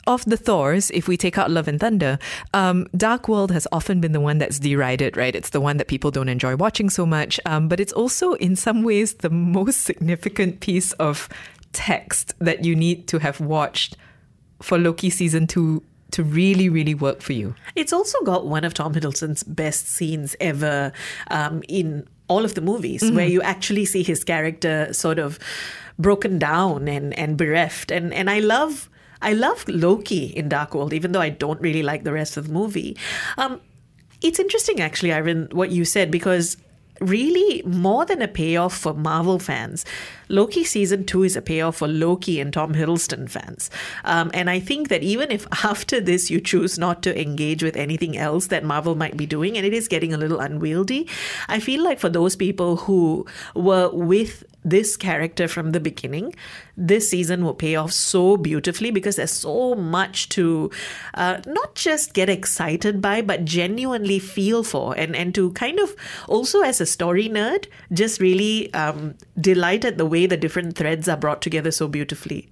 of 0.06 0.25
the 0.25 0.37
Thors, 0.37 0.90
if 0.90 1.08
we 1.08 1.16
take 1.16 1.37
out 1.37 1.50
Love 1.50 1.68
and 1.68 1.80
Thunder, 1.80 2.18
um, 2.54 2.87
Dark 2.96 3.28
World 3.28 3.50
has 3.50 3.66
often 3.73 4.00
been 4.00 4.12
the 4.12 4.20
one 4.20 4.38
that's 4.38 4.58
derided, 4.58 5.16
right? 5.16 5.35
It's 5.35 5.50
the 5.50 5.61
one 5.61 5.78
that 5.78 5.88
people 5.88 6.11
don't 6.11 6.28
enjoy 6.28 6.56
watching 6.56 6.90
so 6.90 7.05
much, 7.06 7.40
um, 7.46 7.68
but 7.68 7.80
it's 7.80 7.92
also 7.92 8.34
in 8.34 8.56
some 8.56 8.82
ways 8.82 9.14
the 9.14 9.30
most 9.30 9.82
significant 9.82 10.60
piece 10.60 10.92
of 10.94 11.28
text 11.72 12.34
that 12.38 12.64
you 12.64 12.76
need 12.76 13.06
to 13.08 13.18
have 13.18 13.40
watched 13.40 13.96
for 14.60 14.78
Loki 14.78 15.10
season 15.10 15.46
two 15.46 15.82
to 16.12 16.22
really, 16.22 16.68
really 16.68 16.94
work 16.94 17.20
for 17.20 17.32
you. 17.32 17.54
It's 17.75 17.92
also 17.92 18.20
got 18.22 18.46
one 18.46 18.64
of 18.64 18.75
Tom 18.75 18.94
Hiddleston's 18.94 19.42
best 19.42 19.88
scenes 19.88 20.36
ever 20.40 20.92
um, 21.30 21.62
in 21.68 22.06
all 22.28 22.44
of 22.44 22.54
the 22.54 22.60
movies, 22.60 23.08
where 23.10 23.26
you 23.26 23.42
actually 23.42 23.84
see 23.84 24.02
his 24.02 24.25
character 24.25 24.92
sort 24.92 25.18
of 25.18 25.38
broken 25.98 26.38
down 26.38 26.88
and, 26.88 27.16
and 27.18 27.36
bereft. 27.36 27.90
And 27.90 28.12
and 28.12 28.28
I 28.30 28.40
love 28.40 28.88
I 29.22 29.32
love 29.32 29.64
Loki 29.68 30.26
in 30.26 30.48
Dark 30.48 30.75
World, 30.75 30.92
even 30.92 31.12
though 31.12 31.20
I 31.20 31.30
don't 31.30 31.60
really 31.60 31.82
like 31.82 32.04
the 32.04 32.12
rest 32.12 32.36
of 32.36 32.48
the 32.48 32.52
movie. 32.52 32.96
Um, 33.38 33.60
it's 34.22 34.38
interesting, 34.38 34.80
actually, 34.80 35.10
Arvin, 35.10 35.52
what 35.52 35.70
you 35.70 35.84
said, 35.84 36.10
because 36.10 36.56
really 37.00 37.62
more 37.65 38.05
than 38.05 38.23
a 38.23 38.29
payoff 38.29 38.76
for 38.76 38.95
Marvel 38.95 39.38
fans. 39.38 39.85
Loki 40.29 40.65
season 40.65 41.05
two 41.05 41.23
is 41.23 41.37
a 41.37 41.43
payoff 41.43 41.76
for 41.76 41.88
Loki 41.88 42.41
and 42.41 42.53
Tom 42.53 42.75
Hiddleston 42.75 43.31
fans. 43.31 43.71
Um, 44.05 44.31
and 44.35 44.50
I 44.50 44.59
think 44.61 44.88
that 44.88 45.03
even 45.03 45.31
if 45.31 45.47
after 45.65 46.00
this 46.00 46.31
you 46.31 46.41
choose 46.41 46.79
not 46.79 47.03
to 47.05 47.21
engage 47.21 47.62
with 47.62 47.76
anything 47.76 48.17
else 48.17 48.49
that 48.49 48.65
Marvel 48.65 48.95
might 48.95 49.17
be 49.17 49.26
doing, 49.26 49.57
and 49.57 49.67
it 49.67 49.73
is 49.73 49.88
getting 49.88 50.12
a 50.12 50.19
little 50.19 50.41
unwieldy, 50.41 51.09
I 51.49 51.61
feel 51.61 51.83
like 51.83 52.00
for 52.00 52.09
those 52.09 52.37
people 52.37 52.76
who 52.76 53.26
were 53.55 53.91
with 53.91 54.45
this 54.66 54.96
character 54.96 55.46
from 55.46 55.70
the 55.70 55.78
beginning, 55.78 56.35
this 56.76 57.08
season 57.08 57.44
will 57.44 57.54
pay 57.54 57.76
off 57.76 57.92
so 57.92 58.37
beautifully 58.37 58.90
because 58.90 59.14
there's 59.14 59.30
so 59.30 59.76
much 59.76 60.28
to 60.30 60.70
uh, 61.14 61.40
not 61.46 61.76
just 61.76 62.12
get 62.14 62.28
excited 62.28 63.00
by, 63.00 63.23
but 63.23 63.44
genuinely 63.44 64.18
feel 64.18 64.64
for, 64.64 64.94
and 64.99 65.14
and 65.14 65.35
to 65.37 65.52
kind 65.52 65.78
of 65.78 65.94
also 66.28 66.62
as 66.62 66.80
a 66.80 66.87
story 66.87 67.28
nerd, 67.28 67.66
just 67.92 68.20
really 68.20 68.75
um, 68.75 69.14
delight 69.40 69.85
at 69.85 69.99
the 69.99 70.06
way 70.06 70.26
the 70.26 70.37
different 70.37 70.76
threads 70.76 71.08
are 71.08 71.16
brought 71.16 71.40
together 71.40 71.70
so 71.70 71.87
beautifully. 71.87 72.49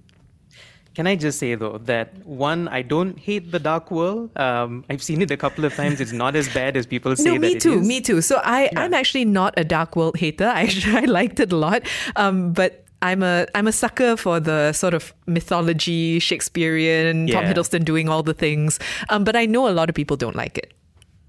Can 0.95 1.07
I 1.07 1.15
just 1.15 1.39
say 1.39 1.55
though 1.55 1.77
that 1.85 2.25
one, 2.25 2.67
I 2.69 2.81
don't 2.81 3.19
hate 3.19 3.51
the 3.51 3.59
Dark 3.59 3.91
World. 3.91 4.35
Um, 4.37 4.85
I've 4.89 5.03
seen 5.03 5.21
it 5.21 5.29
a 5.29 5.37
couple 5.37 5.65
of 5.65 5.75
times. 5.75 5.99
It's 5.99 6.13
not 6.13 6.35
as 6.35 6.47
bad 6.53 6.77
as 6.77 6.85
people 6.85 7.15
say. 7.23 7.33
No, 7.33 7.39
me 7.39 7.53
that 7.53 7.61
too. 7.61 7.73
It 7.73 7.81
is. 7.81 7.87
Me 7.87 8.01
too. 8.01 8.21
So 8.21 8.41
I, 8.43 8.63
Yeah. 8.63 8.81
I'm 8.81 8.93
actually 8.93 9.25
not 9.25 9.53
a 9.57 9.63
Dark 9.65 9.95
World 9.95 10.17
hater. 10.17 10.47
I, 10.47 10.71
I 10.87 11.05
liked 11.05 11.39
it 11.39 11.51
a 11.51 11.55
lot, 11.57 11.83
um, 12.15 12.53
but. 12.53 12.81
I'm 13.01 13.21
a 13.21 13.45
I'm 13.53 13.67
a 13.67 13.71
sucker 13.73 14.15
for 14.17 14.39
the 14.39 14.71
sort 14.71 14.95
of 14.95 15.13
mythology 15.27 16.17
Shakespearean 16.17 17.27
Tom 17.27 17.43
Hiddleston 17.43 17.83
doing 17.85 18.09
all 18.09 18.23
the 18.23 18.33
things, 18.33 18.79
um, 19.09 19.23
but 19.25 19.35
I 19.35 19.45
know 19.45 19.67
a 19.67 19.75
lot 19.75 19.89
of 19.89 19.95
people 19.95 20.17
don't 20.17 20.35
like 20.35 20.57
it. 20.57 20.73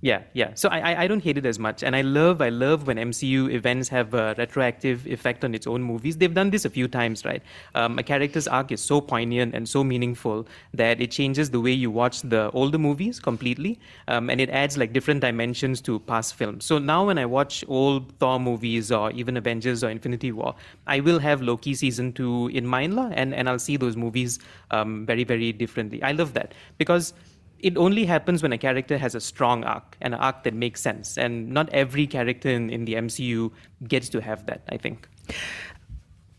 Yeah, 0.07 0.23
yeah. 0.35 0.51
So 0.55 0.69
I, 0.69 1.03
I- 1.03 1.07
don't 1.09 1.23
hate 1.23 1.37
it 1.39 1.47
as 1.47 1.59
much, 1.59 1.83
and 1.83 1.97
I 1.97 2.03
love 2.03 2.41
I 2.41 2.49
love 2.49 2.87
when 2.87 2.97
MCU 2.99 3.49
events 3.59 3.89
have 3.89 4.15
a 4.15 4.35
retroactive 4.39 5.05
effect 5.15 5.45
on 5.45 5.53
its 5.59 5.67
own 5.67 5.83
movies. 5.83 6.17
They've 6.19 6.33
done 6.41 6.51
this 6.51 6.65
a 6.65 6.71
few 6.71 6.87
times, 6.87 7.25
right? 7.25 7.43
Um, 7.75 7.99
a 7.99 8.05
character's 8.05 8.47
arc 8.47 8.71
is 8.77 8.81
so 8.81 9.01
poignant 9.01 9.55
and 9.57 9.69
so 9.69 9.83
meaningful 9.83 10.47
that 10.75 11.01
it 11.01 11.11
changes 11.11 11.51
the 11.51 11.61
way 11.67 11.73
you 11.73 11.91
watch 11.91 12.21
the 12.23 12.51
older 12.53 12.79
movies 12.79 13.19
completely, 13.19 13.81
um, 14.07 14.31
and 14.31 14.41
it 14.41 14.51
adds 14.51 14.79
like 14.79 14.93
different 14.93 15.23
dimensions 15.23 15.81
to 15.89 15.99
past 16.13 16.35
films. 16.37 16.65
So 16.65 16.79
now 16.79 17.05
when 17.07 17.19
I 17.19 17.27
watch 17.27 17.65
old 17.67 18.13
Thor 18.21 18.39
movies 18.39 18.93
or 18.93 19.11
even 19.11 19.37
Avengers 19.37 19.83
or 19.83 19.91
Infinity 19.91 20.31
War, 20.31 20.55
I 20.87 21.01
will 21.01 21.19
have 21.19 21.43
Loki 21.43 21.75
season 21.75 22.13
two 22.13 22.49
in 22.63 22.65
mind, 22.77 22.97
and 23.23 23.35
and 23.35 23.49
I'll 23.49 23.65
see 23.71 23.77
those 23.77 23.97
movies 23.97 24.39
um, 24.71 25.05
very 25.07 25.25
very 25.25 25.53
differently. 25.65 26.03
I 26.03 26.13
love 26.13 26.35
that 26.35 26.55
because 26.79 27.13
it 27.61 27.77
only 27.77 28.05
happens 28.05 28.43
when 28.43 28.53
a 28.53 28.59
character 28.59 28.99
has 28.99 29.15
a 29.15 29.21
strong 29.21 29.65
arc 29.65 29.97
an 30.01 30.15
arc 30.15 30.45
that 30.45 30.55
makes 30.55 30.81
sense. 30.81 31.17
And 31.19 31.49
not 31.49 31.69
every 31.71 32.07
character 32.07 32.49
in, 32.49 32.71
in 32.71 32.85
the 32.85 32.95
MCU 32.95 33.51
gets 33.89 34.09
to 34.11 34.21
have 34.21 34.47
that, 34.47 34.63
I 34.69 34.77
think. 34.77 35.09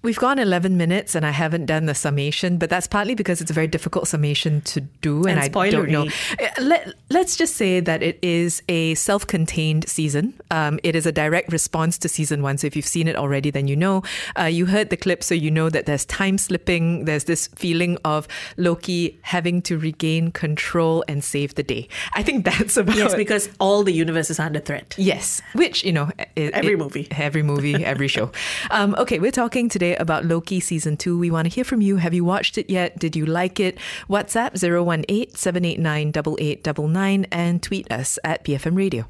We've 0.07 0.17
gone 0.17 0.39
11 0.39 0.77
minutes 0.77 1.15
and 1.15 1.25
I 1.25 1.31
haven't 1.31 1.65
done 1.65 1.85
the 1.85 1.93
summation, 1.93 2.57
but 2.57 2.69
that's 2.69 2.87
partly 2.87 3.13
because 3.13 3.41
it's 3.41 3.51
a 3.51 3.53
very 3.53 3.67
difficult 3.67 4.07
summation 4.07 4.61
to 4.61 4.79
do 4.79 5.25
and, 5.25 5.37
And 5.37 5.53
I 5.57 5.69
don't 5.69 5.89
know. 5.89 6.07
Uh, 6.39 6.47
Let, 6.61 6.93
let's 7.09 7.35
just 7.35 7.57
say 7.57 7.81
that 7.81 8.01
it 8.01 8.17
is 8.21 8.63
a 8.69 8.95
self 8.95 9.27
contained 9.27 9.89
season. 9.89 10.33
Um, 10.49 10.79
it 10.81 10.95
is 10.95 11.05
a 11.05 11.11
direct 11.11 11.51
response 11.51 11.97
to 11.97 12.07
season 12.07 12.41
one. 12.41 12.57
So 12.57 12.67
if 12.67 12.75
you've 12.77 12.87
seen 12.87 13.09
it 13.09 13.17
already, 13.17 13.51
then 13.51 13.67
you 13.67 13.75
know. 13.75 14.01
Uh, 14.39 14.43
you 14.43 14.67
heard 14.67 14.91
the 14.91 14.95
clip, 14.95 15.25
so 15.25 15.35
you 15.35 15.51
know 15.51 15.69
that 15.69 15.87
there's 15.87 16.05
time 16.05 16.37
slipping. 16.37 17.03
There's 17.03 17.25
this 17.25 17.47
feeling 17.47 17.97
of 18.05 18.29
Loki 18.55 19.19
having 19.23 19.61
to 19.63 19.77
regain 19.77 20.31
control 20.31 21.03
and 21.09 21.21
save 21.21 21.55
the 21.55 21.63
day. 21.63 21.89
I 22.13 22.23
think 22.23 22.45
that's 22.45 22.77
about 22.77 22.95
Yes, 22.95 23.13
because 23.13 23.49
all 23.59 23.83
the 23.83 23.91
universe 23.91 24.29
is 24.29 24.39
under 24.39 24.61
threat. 24.61 24.95
Yes, 24.97 25.41
which 25.51 25.83
you 25.83 25.91
know, 25.91 26.11
it, 26.37 26.53
Every 26.53 26.75
it- 26.75 26.79
movie. 26.79 27.07
every 27.11 27.43
movie, 27.43 27.83
every 27.83 28.07
show. 28.07 28.31
Um, 28.71 28.95
okay, 28.97 29.19
we're 29.19 29.31
talking 29.31 29.67
today 29.69 29.96
about 29.99 30.25
Loki 30.25 30.59
season 30.59 30.97
two. 30.97 31.17
We 31.17 31.31
want 31.31 31.47
to 31.47 31.53
hear 31.53 31.63
from 31.63 31.81
you. 31.81 31.97
Have 31.97 32.13
you 32.13 32.23
watched 32.23 32.57
it 32.57 32.69
yet? 32.69 32.99
Did 32.99 33.15
you 33.15 33.25
like 33.25 33.59
it? 33.59 33.77
WhatsApp 34.09 34.53
018-789-8899 34.53 37.25
and 37.31 37.61
tweet 37.61 37.91
us 37.91 38.17
at 38.23 38.43
BFM 38.43 38.77
Radio. 38.77 39.05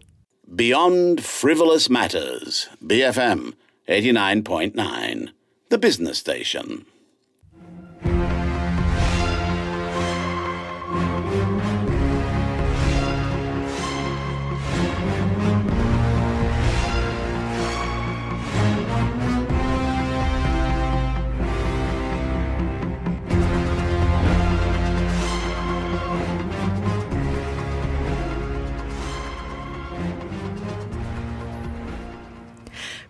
Beyond 0.53 1.24
Frivolous 1.24 1.89
Matters, 1.89 2.67
BFM 2.84 3.53
89.9, 3.88 5.29
the 5.70 5.77
business 5.77 6.20
station. 6.20 6.86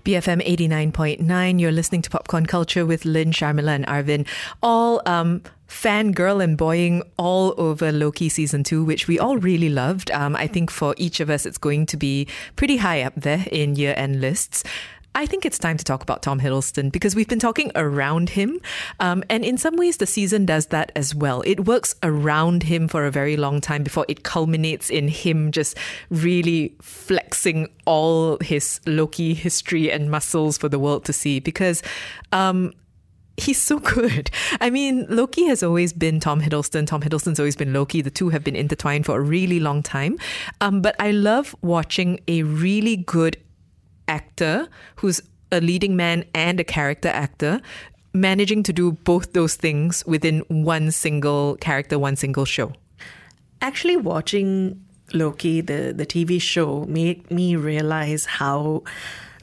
BFM 0.07 0.41
89.9. 0.47 1.59
You're 1.59 1.73
listening 1.73 2.01
to 2.03 2.09
Popcorn 2.09 2.45
Culture 2.45 2.85
with 2.85 3.03
Lynn, 3.03 3.31
Sharmila, 3.31 3.75
and 3.75 3.85
Arvin. 3.87 4.25
All 4.63 5.01
um, 5.05 5.41
fangirl 5.67 6.41
and 6.41 6.57
boying 6.57 7.03
all 7.17 7.53
over 7.57 7.91
Loki 7.91 8.29
season 8.29 8.63
two, 8.63 8.85
which 8.85 9.09
we 9.09 9.19
all 9.19 9.37
really 9.37 9.67
loved. 9.67 10.09
Um, 10.11 10.33
I 10.37 10.47
think 10.47 10.71
for 10.71 10.95
each 10.97 11.19
of 11.19 11.29
us, 11.29 11.45
it's 11.45 11.57
going 11.57 11.87
to 11.87 11.97
be 11.97 12.25
pretty 12.55 12.77
high 12.77 13.01
up 13.01 13.15
there 13.17 13.45
in 13.51 13.75
year 13.75 13.95
end 13.97 14.21
lists. 14.21 14.63
I 15.15 15.25
think 15.25 15.45
it's 15.45 15.57
time 15.57 15.77
to 15.77 15.83
talk 15.83 16.03
about 16.03 16.21
Tom 16.21 16.39
Hiddleston 16.39 16.91
because 16.91 17.15
we've 17.15 17.27
been 17.27 17.39
talking 17.39 17.71
around 17.75 18.29
him. 18.29 18.59
Um, 18.99 19.23
and 19.29 19.43
in 19.43 19.57
some 19.57 19.75
ways, 19.75 19.97
the 19.97 20.05
season 20.05 20.45
does 20.45 20.67
that 20.67 20.91
as 20.95 21.15
well. 21.15 21.41
It 21.41 21.65
works 21.65 21.95
around 22.03 22.63
him 22.63 22.87
for 22.87 23.05
a 23.05 23.11
very 23.11 23.35
long 23.35 23.59
time 23.59 23.83
before 23.83 24.05
it 24.07 24.23
culminates 24.23 24.91
in 24.91 25.07
him 25.07 25.51
just 25.51 25.75
really 26.11 26.75
flexing 26.81 27.67
all 27.85 28.37
his 28.41 28.79
Loki 28.85 29.33
history 29.33 29.91
and 29.91 30.11
muscles 30.11 30.57
for 30.57 30.69
the 30.69 30.79
world 30.79 31.05
to 31.05 31.13
see 31.13 31.39
because. 31.39 31.81
Um, 32.31 32.73
He's 33.39 33.61
so 33.61 33.77
good. 33.95 34.31
I 34.59 34.71
mean, 34.71 35.05
Loki 35.09 35.45
has 35.45 35.61
always 35.61 35.93
been 35.93 36.19
Tom 36.19 36.41
Hiddleston. 36.41 36.87
Tom 36.87 37.03
Hiddleston's 37.03 37.39
always 37.39 37.55
been 37.55 37.71
Loki. 37.71 38.01
The 38.01 38.09
two 38.09 38.29
have 38.29 38.43
been 38.43 38.55
intertwined 38.55 39.05
for 39.05 39.15
a 39.15 39.21
really 39.21 39.59
long 39.59 39.83
time. 39.83 40.17
Um, 40.59 40.81
but 40.81 40.95
I 40.99 41.11
love 41.11 41.55
watching 41.61 42.19
a 42.27 42.41
really 42.41 42.95
good 42.95 43.37
actor 44.07 44.67
who's 44.97 45.21
a 45.51 45.61
leading 45.61 45.95
man 45.95 46.25
and 46.33 46.59
a 46.59 46.63
character 46.63 47.09
actor 47.09 47.61
managing 48.13 48.63
to 48.63 48.73
do 48.73 48.91
both 48.91 49.33
those 49.33 49.55
things 49.55 50.03
within 50.05 50.39
one 50.47 50.91
single 50.91 51.55
character, 51.57 51.99
one 51.99 52.15
single 52.15 52.45
show. 52.45 52.73
Actually, 53.61 53.97
watching 53.97 54.83
Loki, 55.13 55.61
the, 55.61 55.93
the 55.95 56.05
TV 56.05 56.41
show, 56.41 56.85
made 56.85 57.29
me 57.31 57.55
realize 57.55 58.25
how 58.25 58.83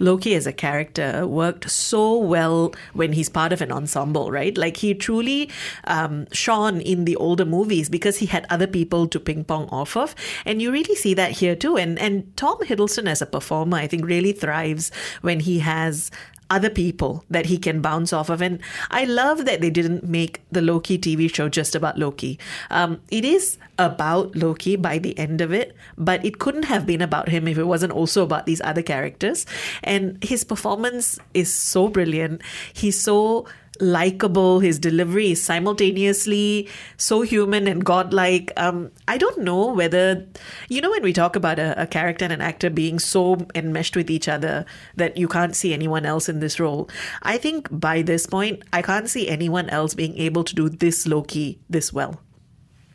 Loki 0.00 0.34
as 0.34 0.46
a 0.46 0.52
character 0.52 1.26
worked 1.26 1.70
so 1.70 2.16
well 2.16 2.74
when 2.92 3.12
he's 3.12 3.28
part 3.28 3.52
of 3.52 3.60
an 3.60 3.72
ensemble, 3.72 4.30
right? 4.30 4.56
Like 4.56 4.78
he 4.78 4.94
truly 4.94 5.50
um, 5.84 6.26
shone 6.32 6.80
in 6.80 7.04
the 7.04 7.16
older 7.16 7.44
movies 7.44 7.88
because 7.88 8.18
he 8.18 8.26
had 8.26 8.46
other 8.50 8.66
people 8.66 9.06
to 9.08 9.20
ping 9.20 9.44
pong 9.44 9.68
off 9.70 9.96
of, 9.96 10.14
and 10.44 10.60
you 10.60 10.72
really 10.72 10.94
see 10.94 11.14
that 11.14 11.32
here 11.32 11.56
too. 11.56 11.76
And 11.76 11.98
and 11.98 12.36
Tom 12.36 12.58
Hiddleston 12.58 13.08
as 13.08 13.22
a 13.22 13.26
performer, 13.26 13.76
I 13.76 13.86
think, 13.86 14.04
really 14.04 14.32
thrives 14.32 14.90
when 15.22 15.40
he 15.40 15.60
has 15.60 16.10
other 16.50 16.70
people 16.70 17.24
that 17.30 17.46
he 17.46 17.58
can 17.58 17.80
bounce 17.80 18.12
off 18.12 18.30
of. 18.30 18.40
And 18.42 18.60
I 18.90 19.04
love 19.04 19.44
that 19.44 19.60
they 19.60 19.70
didn't 19.70 20.04
make 20.04 20.40
the 20.50 20.62
Loki 20.62 20.98
TV 20.98 21.32
show 21.32 21.48
just 21.48 21.74
about 21.74 21.98
Loki. 21.98 22.38
Um, 22.70 23.00
it 23.10 23.24
is 23.24 23.58
about 23.78 24.36
Loki 24.36 24.76
by 24.76 24.98
the 24.98 25.18
end 25.18 25.40
of 25.40 25.52
it, 25.52 25.74
but 25.96 26.24
it 26.24 26.38
couldn't 26.38 26.64
have 26.64 26.86
been 26.86 27.02
about 27.02 27.28
him 27.28 27.48
if 27.48 27.58
it 27.58 27.64
wasn't 27.64 27.92
also 27.92 28.22
about 28.22 28.46
these 28.46 28.60
other 28.62 28.82
characters. 28.82 29.46
And 29.82 30.22
his 30.22 30.44
performance 30.44 31.18
is 31.32 31.52
so 31.52 31.88
brilliant. 31.88 32.42
He's 32.72 33.00
so 33.00 33.46
likable. 33.80 34.60
His 34.60 34.78
delivery 34.78 35.32
is 35.32 35.42
simultaneously 35.42 36.68
so 36.96 37.22
human 37.22 37.66
and 37.66 37.84
godlike. 37.84 38.52
Um, 38.56 38.90
I 39.08 39.18
don't 39.18 39.38
know 39.38 39.72
whether, 39.72 40.26
you 40.68 40.80
know, 40.80 40.90
when 40.90 41.02
we 41.02 41.12
talk 41.12 41.36
about 41.36 41.58
a, 41.58 41.80
a 41.80 41.86
character 41.86 42.24
and 42.24 42.32
an 42.32 42.40
actor 42.40 42.70
being 42.70 42.98
so 42.98 43.38
enmeshed 43.54 43.96
with 43.96 44.10
each 44.10 44.28
other 44.28 44.64
that 44.96 45.16
you 45.16 45.28
can't 45.28 45.56
see 45.56 45.72
anyone 45.74 46.06
else 46.06 46.28
in 46.28 46.40
this 46.40 46.60
role, 46.60 46.88
I 47.22 47.38
think 47.38 47.68
by 47.70 48.02
this 48.02 48.26
point, 48.26 48.62
I 48.72 48.82
can't 48.82 49.08
see 49.08 49.28
anyone 49.28 49.68
else 49.70 49.94
being 49.94 50.16
able 50.18 50.44
to 50.44 50.54
do 50.54 50.68
this 50.68 51.06
Loki 51.06 51.60
this 51.68 51.92
well. 51.92 52.20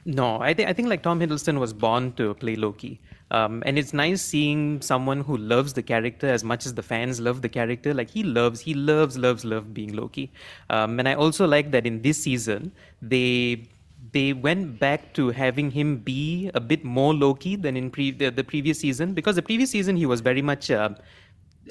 No, 0.05 0.41
I, 0.41 0.53
think 0.53 0.69
I 0.69 0.73
think 0.73 0.87
like 0.87 1.03
Tom 1.03 1.19
Hiddleston 1.19 1.59
was 1.59 1.73
born 1.73 2.13
to 2.13 2.33
play 2.35 2.55
Loki. 2.55 2.99
Um, 3.31 3.63
and 3.65 3.77
it's 3.77 3.93
nice 3.93 4.21
seeing 4.21 4.81
someone 4.81 5.21
who 5.21 5.37
loves 5.37 5.73
the 5.73 5.83
character 5.83 6.27
as 6.27 6.43
much 6.43 6.65
as 6.65 6.73
the 6.73 6.83
fans 6.83 7.19
love 7.19 7.41
the 7.41 7.49
character. 7.49 7.93
Like 7.93 8.09
he 8.09 8.23
loves, 8.23 8.59
he 8.59 8.73
loves, 8.73 9.17
loves, 9.17 9.45
loves 9.45 9.67
being 9.67 9.95
Loki. 9.95 10.31
Um, 10.69 10.99
and 10.99 11.07
I 11.07 11.13
also 11.13 11.47
like 11.47 11.71
that 11.71 11.85
in 11.85 12.01
this 12.01 12.23
season 12.23 12.71
they 13.01 13.67
they 14.11 14.33
went 14.33 14.79
back 14.79 15.13
to 15.13 15.29
having 15.29 15.69
him 15.69 15.97
be 15.97 16.49
a 16.55 16.59
bit 16.59 16.83
more 16.83 17.13
Loki 17.13 17.55
than 17.55 17.77
in 17.77 17.91
pre- 17.91 18.11
the, 18.11 18.31
the 18.31 18.43
previous 18.43 18.79
season 18.79 19.13
because 19.13 19.35
the 19.35 19.41
previous 19.41 19.69
season 19.69 19.95
he 19.95 20.05
was 20.05 20.21
very 20.21 20.41
much. 20.41 20.71
Uh, 20.71 20.89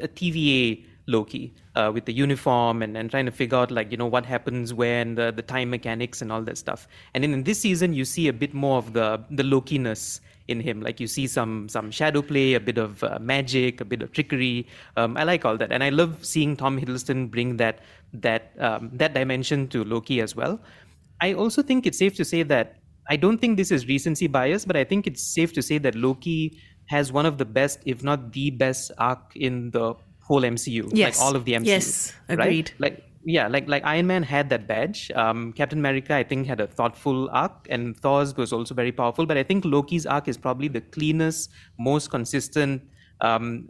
a 0.00 0.08
TVA 0.08 0.84
Loki 1.06 1.54
uh, 1.74 1.90
with 1.92 2.04
the 2.04 2.12
uniform 2.12 2.82
and, 2.82 2.96
and 2.96 3.10
trying 3.10 3.26
to 3.26 3.32
figure 3.32 3.58
out 3.58 3.70
like 3.70 3.90
you 3.90 3.96
know 3.96 4.06
what 4.06 4.26
happens 4.26 4.74
when 4.74 5.14
the, 5.14 5.32
the 5.32 5.42
time 5.42 5.70
mechanics 5.70 6.22
and 6.22 6.30
all 6.30 6.42
that 6.42 6.58
stuff. 6.58 6.86
And 7.14 7.24
then 7.24 7.32
in 7.32 7.44
this 7.44 7.60
season, 7.60 7.94
you 7.94 8.04
see 8.04 8.28
a 8.28 8.32
bit 8.32 8.54
more 8.54 8.78
of 8.78 8.92
the 8.92 9.22
the 9.30 9.42
Lokiness 9.42 10.20
in 10.48 10.60
him. 10.60 10.80
Like 10.80 10.98
you 10.98 11.06
see 11.06 11.26
some 11.26 11.68
some 11.68 11.90
shadow 11.90 12.22
play, 12.22 12.54
a 12.54 12.60
bit 12.60 12.78
of 12.78 13.04
uh, 13.04 13.18
magic, 13.20 13.80
a 13.80 13.84
bit 13.84 14.02
of 14.02 14.12
trickery. 14.12 14.66
Um, 14.96 15.16
I 15.16 15.24
like 15.24 15.44
all 15.44 15.56
that, 15.58 15.70
and 15.70 15.84
I 15.84 15.90
love 15.90 16.24
seeing 16.24 16.56
Tom 16.56 16.80
Hiddleston 16.80 17.30
bring 17.30 17.58
that 17.58 17.80
that 18.12 18.52
um, 18.58 18.90
that 18.94 19.14
dimension 19.14 19.68
to 19.68 19.84
Loki 19.84 20.20
as 20.20 20.34
well. 20.34 20.60
I 21.20 21.34
also 21.34 21.62
think 21.62 21.86
it's 21.86 21.98
safe 21.98 22.14
to 22.16 22.24
say 22.24 22.42
that 22.44 22.76
I 23.08 23.16
don't 23.16 23.38
think 23.38 23.56
this 23.56 23.70
is 23.70 23.86
recency 23.86 24.26
bias, 24.26 24.64
but 24.64 24.76
I 24.76 24.84
think 24.84 25.06
it's 25.06 25.22
safe 25.22 25.52
to 25.54 25.62
say 25.62 25.78
that 25.78 25.94
Loki 25.94 26.58
has 26.86 27.12
one 27.12 27.26
of 27.26 27.38
the 27.38 27.44
best, 27.44 27.80
if 27.84 28.02
not 28.02 28.32
the 28.32 28.50
best, 28.50 28.90
arc 28.98 29.32
in 29.34 29.70
the 29.70 29.94
whole 30.22 30.42
MCU. 30.42 30.90
Yes. 30.92 31.18
Like 31.18 31.26
all 31.26 31.36
of 31.36 31.44
the 31.44 31.52
MCU. 31.52 31.66
Yes, 31.66 32.12
right? 32.28 32.38
agreed. 32.38 32.72
Like 32.78 33.04
yeah, 33.24 33.48
like 33.48 33.68
like 33.68 33.84
Iron 33.84 34.06
Man 34.06 34.22
had 34.22 34.48
that 34.50 34.66
badge. 34.66 35.10
Um, 35.14 35.52
Captain 35.52 35.78
America, 35.78 36.14
I 36.14 36.22
think, 36.22 36.46
had 36.46 36.60
a 36.60 36.66
thoughtful 36.66 37.28
arc, 37.30 37.66
and 37.68 37.96
Thor's 37.96 38.36
was 38.36 38.52
also 38.52 38.74
very 38.74 38.92
powerful. 38.92 39.26
But 39.26 39.36
I 39.36 39.42
think 39.42 39.64
Loki's 39.64 40.06
arc 40.06 40.28
is 40.28 40.36
probably 40.36 40.68
the 40.68 40.80
cleanest, 40.80 41.50
most 41.78 42.10
consistent, 42.10 42.82
um, 43.20 43.68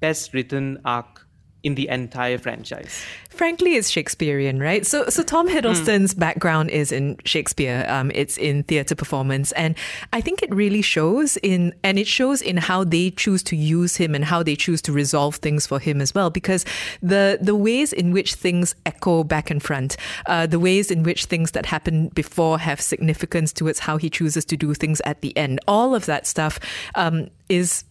best 0.00 0.34
written 0.34 0.80
arc 0.84 1.27
in 1.62 1.74
the 1.74 1.88
entire 1.88 2.38
franchise. 2.38 3.04
Frankly, 3.30 3.76
it's 3.76 3.90
Shakespearean, 3.90 4.60
right? 4.60 4.86
So, 4.86 5.08
so 5.08 5.22
Tom 5.22 5.48
Hiddleston's 5.48 6.14
background 6.14 6.70
is 6.70 6.90
in 6.92 7.16
Shakespeare. 7.24 7.84
Um, 7.88 8.10
it's 8.14 8.36
in 8.36 8.62
theatre 8.64 8.94
performance, 8.94 9.52
and 9.52 9.76
I 10.12 10.20
think 10.20 10.42
it 10.42 10.54
really 10.54 10.82
shows 10.82 11.36
in, 11.38 11.74
and 11.84 11.98
it 11.98 12.06
shows 12.06 12.42
in 12.42 12.56
how 12.56 12.84
they 12.84 13.10
choose 13.10 13.42
to 13.44 13.56
use 13.56 13.96
him 13.96 14.14
and 14.14 14.24
how 14.24 14.42
they 14.42 14.56
choose 14.56 14.82
to 14.82 14.92
resolve 14.92 15.36
things 15.36 15.66
for 15.66 15.78
him 15.78 16.00
as 16.00 16.14
well. 16.14 16.30
Because 16.30 16.64
the 17.02 17.38
the 17.40 17.54
ways 17.54 17.92
in 17.92 18.12
which 18.12 18.34
things 18.34 18.74
echo 18.86 19.24
back 19.24 19.50
and 19.50 19.62
front, 19.62 19.96
uh, 20.26 20.46
the 20.46 20.58
ways 20.58 20.90
in 20.90 21.02
which 21.02 21.26
things 21.26 21.52
that 21.52 21.66
happened 21.66 22.14
before 22.14 22.58
have 22.58 22.80
significance 22.80 23.52
towards 23.52 23.80
how 23.80 23.96
he 23.98 24.10
chooses 24.10 24.44
to 24.46 24.56
do 24.56 24.74
things 24.74 25.00
at 25.04 25.20
the 25.20 25.36
end. 25.36 25.60
All 25.68 25.94
of 25.94 26.06
that 26.06 26.26
stuff 26.26 26.58
um, 26.94 27.28
is 27.48 27.84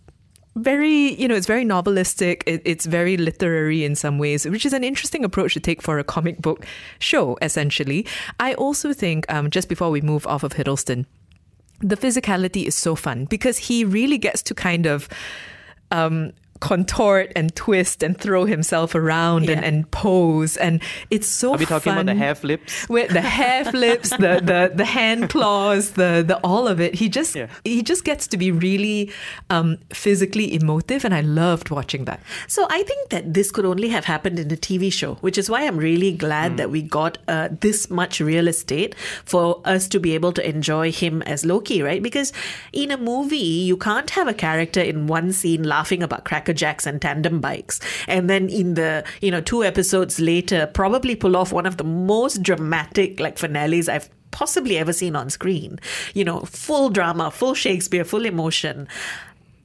very 0.58 1.14
you 1.16 1.28
know 1.28 1.36
it's 1.36 1.48
very 1.48 1.66
novelistic. 1.66 2.44
It, 2.46 2.62
it's 2.66 2.86
very 2.86 3.18
literary 3.18 3.84
in 3.84 3.96
some 3.96 4.18
ways 4.18 4.46
which 4.46 4.66
is 4.66 4.74
an 4.74 4.84
interesting 4.84 5.24
approach 5.24 5.54
to 5.54 5.60
take 5.60 5.82
for 5.82 6.00
a 6.00 6.04
comic 6.04 6.42
book 6.42 6.66
show 7.00 7.38
essentially. 7.42 8.06
I 8.40 8.54
also 8.56 8.94
think 8.94 9.32
um, 9.32 9.50
just 9.50 9.70
before 9.70 9.90
we 9.90 10.02
move 10.02 10.28
off 10.28 10.44
of 10.44 10.54
hiddleston 10.54 11.06
the 11.80 11.96
physicality 11.96 12.66
is 12.66 12.76
so 12.76 12.96
fun 12.96 13.26
because 13.26 13.58
he 13.58 13.86
really 13.86 14.18
gets 14.18 14.42
to 14.42 14.56
kind 14.56 14.86
of 14.86 15.08
um, 15.92 16.34
contort 16.60 17.32
and 17.36 17.56
twist 17.56 18.04
and 18.04 18.18
throw 18.20 18.46
himself 18.46 18.96
around 18.96 19.50
and, 19.50 19.62
Yeah. 19.62 19.68
and 19.68 19.90
pose 19.92 20.58
and 20.58 20.82
it's 21.10 21.28
so 21.28 21.54
Are 21.54 21.58
we 21.58 21.66
talking 21.66 21.92
fun 21.94 21.98
about 22.00 22.14
the 22.14 22.20
hair 22.20 22.36
flips? 22.36 22.88
with 22.90 23.12
the 23.12 23.22
hair 23.22 23.66
flips, 23.66 24.10
the, 24.12 24.42
the 24.44 24.72
the 24.76 24.86
hand 24.86 25.30
claws, 25.34 25.92
the 25.92 26.24
the 26.28 26.38
all 26.44 26.68
of 26.68 26.80
it. 26.82 26.96
He 26.96 27.10
just 27.10 27.36
Yeah. 27.36 27.48
he 27.64 27.82
just 27.84 28.04
gets 28.04 28.28
to 28.28 28.38
be 28.38 28.52
really 28.52 29.12
um, 29.50 29.78
physically 29.94 30.54
emotive, 30.54 31.06
and 31.06 31.14
I 31.14 31.22
loved 31.22 31.70
watching 31.70 32.06
that. 32.06 32.20
So 32.48 32.66
I 32.70 32.84
think 32.84 33.10
that 33.10 33.34
this 33.34 33.52
could 33.52 33.66
only 33.66 33.90
have 33.90 34.06
happened 34.06 34.40
in 34.40 34.52
a 34.52 34.58
TV 34.58 34.92
show, 34.92 35.16
which 35.22 35.38
is 35.38 35.50
why 35.50 35.66
I'm 35.66 35.78
really 35.78 36.12
glad 36.12 36.58
that 36.58 36.70
we 36.72 36.82
got 36.82 37.18
uh, 37.28 37.50
this 37.62 37.90
much 37.90 38.20
real 38.20 38.48
estate 38.48 38.96
for 39.26 39.62
us 39.66 39.88
to 39.90 40.00
be 40.00 40.14
able 40.16 40.32
to 40.34 40.48
enjoy 40.48 40.92
him 40.92 41.22
as 41.24 41.46
Loki, 41.46 41.82
right? 41.82 42.02
Because 42.02 42.34
in 42.74 42.92
a 42.92 42.98
movie, 42.98 43.38
you 43.38 43.78
can't 43.78 44.10
have 44.12 44.28
a 44.28 44.34
character 44.34 44.82
in 44.82 45.08
one 45.08 45.32
scene 45.34 45.64
laughing 45.64 46.02
about 46.04 46.24
Cracker 46.48 46.58
Jacks 46.58 46.86
and 46.86 47.02
tandem 47.02 47.42
bikes, 47.42 47.80
and 48.08 48.30
then 48.30 48.48
in 48.50 48.76
the 48.76 49.04
you 49.22 49.32
know 49.32 49.42
two 49.42 49.64
episodes 49.64 50.20
later, 50.20 50.68
probably 50.74 51.16
pull 51.16 51.36
off 51.36 51.52
one 51.52 51.66
of 51.66 51.76
the 51.76 51.84
most 51.84 52.42
dramatic 52.42 53.20
like 53.20 53.38
finales 53.38 53.90
I've 53.90 54.10
possibly 54.32 54.78
ever 54.78 54.94
seen 54.94 55.16
on 55.16 55.30
screen. 55.30 55.80
You 56.14 56.24
know, 56.24 56.42
full 56.42 56.90
drama, 56.90 57.32
full 57.32 57.54
Shakespeare, 57.54 58.06
full 58.06 58.26
emotion 58.26 58.88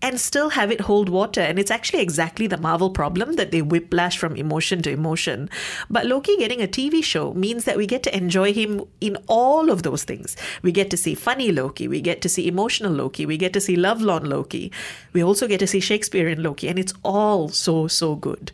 and 0.03 0.21
still 0.21 0.51
have 0.51 0.71
it 0.71 0.83
hold 0.83 1.09
water. 1.09 1.41
And 1.41 1.59
it's 1.59 1.71
actually 1.71 2.03
exactly 2.03 2.47
the 2.47 2.59
Marvel 2.59 2.91
problem 2.91 3.35
that 3.35 3.53
they 3.53 3.63
whiplash 3.63 4.19
from 4.19 4.37
emotion 4.37 4.83
to 4.83 4.91
emotion. 4.91 5.49
But 5.89 6.07
Loki 6.07 6.37
getting 6.37 6.61
a 6.61 6.67
TV 6.67 7.03
show 7.03 7.33
means 7.35 7.65
that 7.65 7.77
we 7.77 7.87
get 7.87 8.03
to 8.03 8.17
enjoy 8.17 8.53
him 8.53 8.85
in 9.01 9.17
all 9.29 9.71
of 9.71 9.85
those 9.85 10.05
things. 10.05 10.37
We 10.63 10.73
get 10.73 10.91
to 10.91 10.97
see 10.97 11.15
funny 11.15 11.53
Loki, 11.53 11.89
we 11.89 12.01
get 12.01 12.21
to 12.23 12.29
see 12.29 12.49
emotional 12.49 12.93
Loki, 12.93 13.25
we 13.25 13.37
get 13.37 13.53
to 13.53 13.61
see 13.61 13.77
lovelorn 13.77 14.29
Loki, 14.29 14.73
we 15.13 15.23
also 15.23 15.47
get 15.47 15.61
to 15.61 15.67
see 15.67 15.81
Shakespearean 15.81 16.43
Loki, 16.43 16.69
and 16.69 16.79
it's 16.79 16.95
all 17.05 17.49
so, 17.49 17.87
so 17.87 18.17
good. 18.17 18.53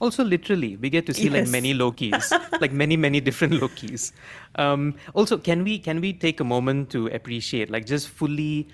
Also, 0.00 0.22
literally, 0.22 0.76
we 0.76 0.90
get 0.90 1.06
to 1.06 1.14
see 1.14 1.28
like 1.28 1.48
many 1.48 1.74
Lokis, 1.74 2.30
like 2.60 2.70
many, 2.70 2.96
many 2.96 3.20
different 3.20 3.54
Lokis. 3.54 4.12
Um, 4.54 4.94
also, 5.12 5.36
can 5.36 5.64
we 5.64 5.80
can 5.80 6.00
we 6.00 6.12
take 6.12 6.38
a 6.38 6.44
moment 6.44 6.90
to 6.90 7.08
appreciate, 7.08 7.68
like, 7.68 7.84
just 7.84 8.08
fully, 8.08 8.68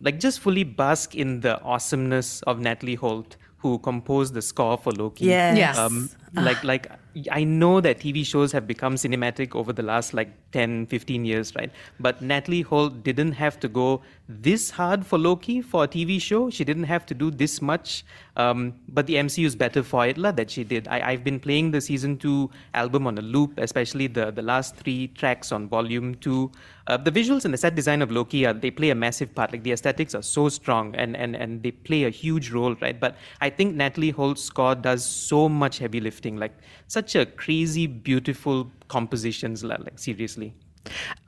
like, 0.00 0.20
just 0.20 0.40
fully 0.40 0.64
bask 0.64 1.14
in 1.14 1.40
the 1.40 1.60
awesomeness 1.62 2.42
of 2.42 2.60
Natalie 2.60 2.94
Holt, 2.94 3.36
who 3.58 3.78
composed 3.78 4.34
the 4.34 4.42
score 4.42 4.78
for 4.78 4.92
Loki. 4.92 5.26
Yes. 5.26 5.56
Yes. 5.56 5.78
Um, 5.78 6.10
like, 6.34 6.62
like 6.64 6.90
I 7.30 7.44
know 7.44 7.80
that 7.80 8.00
TV 8.00 8.24
shows 8.24 8.52
have 8.52 8.66
become 8.66 8.94
cinematic 8.94 9.54
over 9.54 9.72
the 9.72 9.82
last 9.82 10.14
like 10.14 10.30
10, 10.52 10.86
15 10.86 11.24
years, 11.24 11.54
right? 11.54 11.70
But 11.98 12.22
Natalie 12.22 12.62
Holt 12.62 13.02
didn't 13.02 13.32
have 13.32 13.58
to 13.60 13.68
go 13.68 14.02
this 14.28 14.70
hard 14.70 15.06
for 15.06 15.18
Loki 15.18 15.60
for 15.62 15.84
a 15.84 15.88
TV 15.88 16.20
show. 16.20 16.50
She 16.50 16.64
didn't 16.64 16.84
have 16.84 17.06
to 17.06 17.14
do 17.14 17.30
this 17.30 17.62
much. 17.62 18.04
Um, 18.36 18.74
but 18.88 19.06
the 19.06 19.14
MCU 19.14 19.44
is 19.46 19.56
better 19.56 19.82
for 19.82 20.06
it 20.06 20.16
lah, 20.16 20.30
that 20.32 20.50
she 20.50 20.62
did. 20.62 20.86
I, 20.86 21.10
I've 21.10 21.24
been 21.24 21.40
playing 21.40 21.72
the 21.72 21.80
season 21.80 22.18
two 22.18 22.50
album 22.74 23.06
on 23.06 23.18
a 23.18 23.22
loop, 23.22 23.58
especially 23.58 24.06
the, 24.06 24.30
the 24.30 24.42
last 24.42 24.76
three 24.76 25.08
tracks 25.08 25.50
on 25.50 25.68
volume 25.68 26.14
two. 26.16 26.52
Uh, 26.86 26.96
the 26.96 27.10
visuals 27.10 27.44
and 27.44 27.52
the 27.52 27.58
set 27.58 27.74
design 27.74 28.00
of 28.00 28.10
Loki, 28.10 28.46
are, 28.46 28.52
they 28.52 28.70
play 28.70 28.90
a 28.90 28.94
massive 28.94 29.34
part. 29.34 29.52
Like 29.52 29.62
the 29.62 29.72
aesthetics 29.72 30.14
are 30.14 30.22
so 30.22 30.48
strong 30.48 30.94
and, 30.94 31.16
and, 31.16 31.34
and 31.34 31.62
they 31.62 31.72
play 31.72 32.04
a 32.04 32.10
huge 32.10 32.50
role, 32.50 32.76
right? 32.76 32.98
But 32.98 33.16
I 33.40 33.50
think 33.50 33.74
Natalie 33.74 34.10
Holt's 34.10 34.42
score 34.42 34.74
does 34.74 35.04
so 35.04 35.48
much 35.48 35.78
heavy 35.78 36.00
lifting, 36.00 36.27
like 36.36 36.52
such 36.86 37.14
a 37.14 37.26
crazy, 37.26 37.86
beautiful 37.86 38.70
compositions, 38.88 39.64
like 39.64 39.98
seriously. 39.98 40.54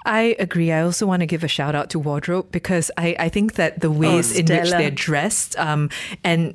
I 0.06 0.36
agree. 0.38 0.72
I 0.72 0.82
also 0.82 1.06
want 1.06 1.20
to 1.20 1.26
give 1.26 1.44
a 1.44 1.48
shout 1.48 1.74
out 1.74 1.90
to 1.90 1.98
wardrobe 1.98 2.50
because 2.50 2.90
I, 2.96 3.14
I 3.18 3.28
think 3.28 3.54
that 3.54 3.80
the 3.80 3.90
ways 3.90 4.36
in 4.36 4.46
which 4.46 4.70
they're 4.70 4.90
dressed 4.90 5.58
um, 5.58 5.90
and 6.24 6.54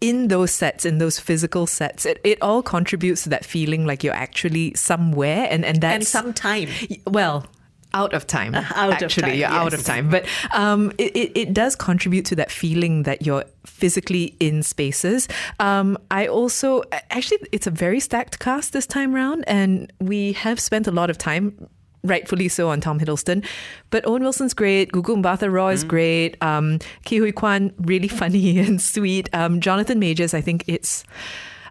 in 0.00 0.28
those 0.28 0.50
sets, 0.50 0.84
in 0.84 0.98
those 0.98 1.18
physical 1.18 1.66
sets, 1.66 2.04
it, 2.06 2.20
it 2.24 2.40
all 2.42 2.62
contributes 2.62 3.22
to 3.24 3.28
that 3.30 3.44
feeling 3.44 3.86
like 3.86 4.04
you're 4.04 4.14
actually 4.14 4.74
somewhere 4.74 5.46
and, 5.50 5.64
and 5.64 5.80
that's 5.80 5.94
And 5.94 6.06
some 6.06 6.32
time. 6.32 6.68
well 7.06 7.46
out 7.94 8.12
of 8.12 8.26
time 8.26 8.54
out 8.74 8.88
of 8.88 9.02
actually 9.02 9.22
time, 9.22 9.38
you're 9.38 9.48
out 9.48 9.72
of 9.72 9.84
time 9.84 10.08
but 10.10 10.26
um, 10.54 10.92
it, 10.98 11.16
it, 11.16 11.32
it 11.34 11.54
does 11.54 11.74
contribute 11.76 12.24
to 12.24 12.34
that 12.36 12.50
feeling 12.50 13.04
that 13.04 13.24
you're 13.24 13.44
physically 13.64 14.36
in 14.40 14.62
spaces 14.62 15.28
um, 15.60 15.96
i 16.10 16.26
also 16.26 16.82
actually 17.10 17.38
it's 17.52 17.66
a 17.66 17.70
very 17.70 18.00
stacked 18.00 18.38
cast 18.38 18.72
this 18.72 18.86
time 18.86 19.14
round 19.14 19.44
and 19.46 19.92
we 20.00 20.32
have 20.32 20.60
spent 20.60 20.86
a 20.86 20.92
lot 20.92 21.10
of 21.10 21.18
time 21.18 21.68
rightfully 22.06 22.48
so 22.48 22.68
on 22.68 22.80
Tom 22.80 22.98
Hiddleston. 22.98 23.44
But 23.90 24.06
Owen 24.06 24.22
Wilson's 24.22 24.54
great. 24.54 24.92
Gugu 24.92 25.22
Mbatha 25.22 25.52
Raw 25.52 25.68
is 25.68 25.84
great. 25.84 26.40
Um, 26.42 26.78
Ke 27.04 27.18
Huy 27.18 27.32
Quan, 27.32 27.72
really 27.78 28.08
funny 28.22 28.58
and 28.58 28.80
sweet. 28.80 29.28
Um, 29.34 29.60
Jonathan 29.60 29.98
Majors, 29.98 30.34
I 30.34 30.40
think 30.40 30.64
it's 30.66 31.04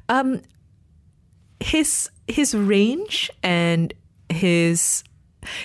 um, 0.10 0.42
his 1.60 2.10
his 2.28 2.54
range 2.56 3.30
and 3.44 3.94
his 4.30 5.04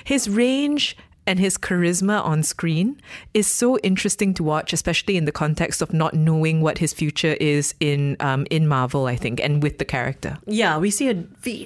his 0.05 0.29
range 0.29 0.97
and 1.27 1.39
his 1.39 1.57
charisma 1.57 2.25
on 2.25 2.43
screen 2.43 3.01
is 3.35 3.47
so 3.47 3.79
interesting 3.79 4.35
to 4.35 4.43
watch, 4.43 4.73
especially 4.73 5.17
in 5.17 5.27
the 5.27 5.33
context 5.33 5.83
of 5.83 5.93
not 5.93 6.15
knowing 6.15 6.61
what 6.61 6.79
his 6.79 6.93
future 6.93 7.37
is 7.41 7.75
in 7.79 8.17
um, 8.21 8.47
in 8.51 8.67
Marvel, 8.67 9.07
I 9.07 9.17
think, 9.17 9.41
and 9.41 9.63
with 9.63 9.79
the 9.79 9.85
character. 9.85 10.39
Yeah, 10.47 10.79
we 10.79 10.91
see 10.91 11.11
a 11.11 11.23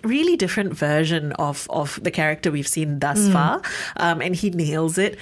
really 0.07 0.37
different 0.37 0.74
version 0.74 1.33
of, 1.33 1.66
of 1.70 1.98
the 2.03 2.11
character 2.11 2.50
we've 2.50 2.68
seen 2.68 2.98
thus 2.98 3.29
far, 3.29 3.62
um, 3.96 4.20
and 4.20 4.37
he 4.37 4.50
nails 4.50 4.98
it. 4.98 5.18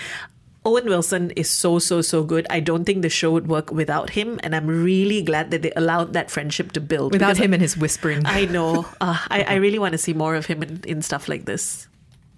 Owen 0.65 0.87
Wilson 0.87 1.33
is 1.33 1.51
so, 1.51 1.81
so, 1.81 2.01
so 2.03 2.23
good. 2.23 2.47
I 2.49 2.61
don't 2.61 2.85
think 2.85 3.03
the 3.03 3.11
show 3.11 3.33
would 3.33 3.49
work 3.49 3.73
without 3.73 4.11
him, 4.11 4.39
and 4.45 4.55
I'm 4.55 4.67
really 4.67 5.21
glad 5.21 5.51
that 5.51 5.63
they 5.63 5.73
allowed 5.75 6.13
that 6.13 6.31
friendship 6.31 6.71
to 6.73 6.81
build. 6.81 7.13
Without 7.13 7.37
him 7.37 7.53
and 7.53 7.61
his 7.61 7.77
whispering. 7.77 8.23
I 8.25 8.47
know. 8.47 8.87
Uh, 9.01 9.19
I, 9.31 9.43
I 9.43 9.55
really 9.57 9.81
want 9.81 9.93
to 9.93 9.99
see 9.99 10.13
more 10.13 10.37
of 10.37 10.47
him 10.47 10.63
in, 10.63 10.81
in 10.87 11.03
stuff 11.03 11.29
like 11.29 11.45
this. 11.45 11.89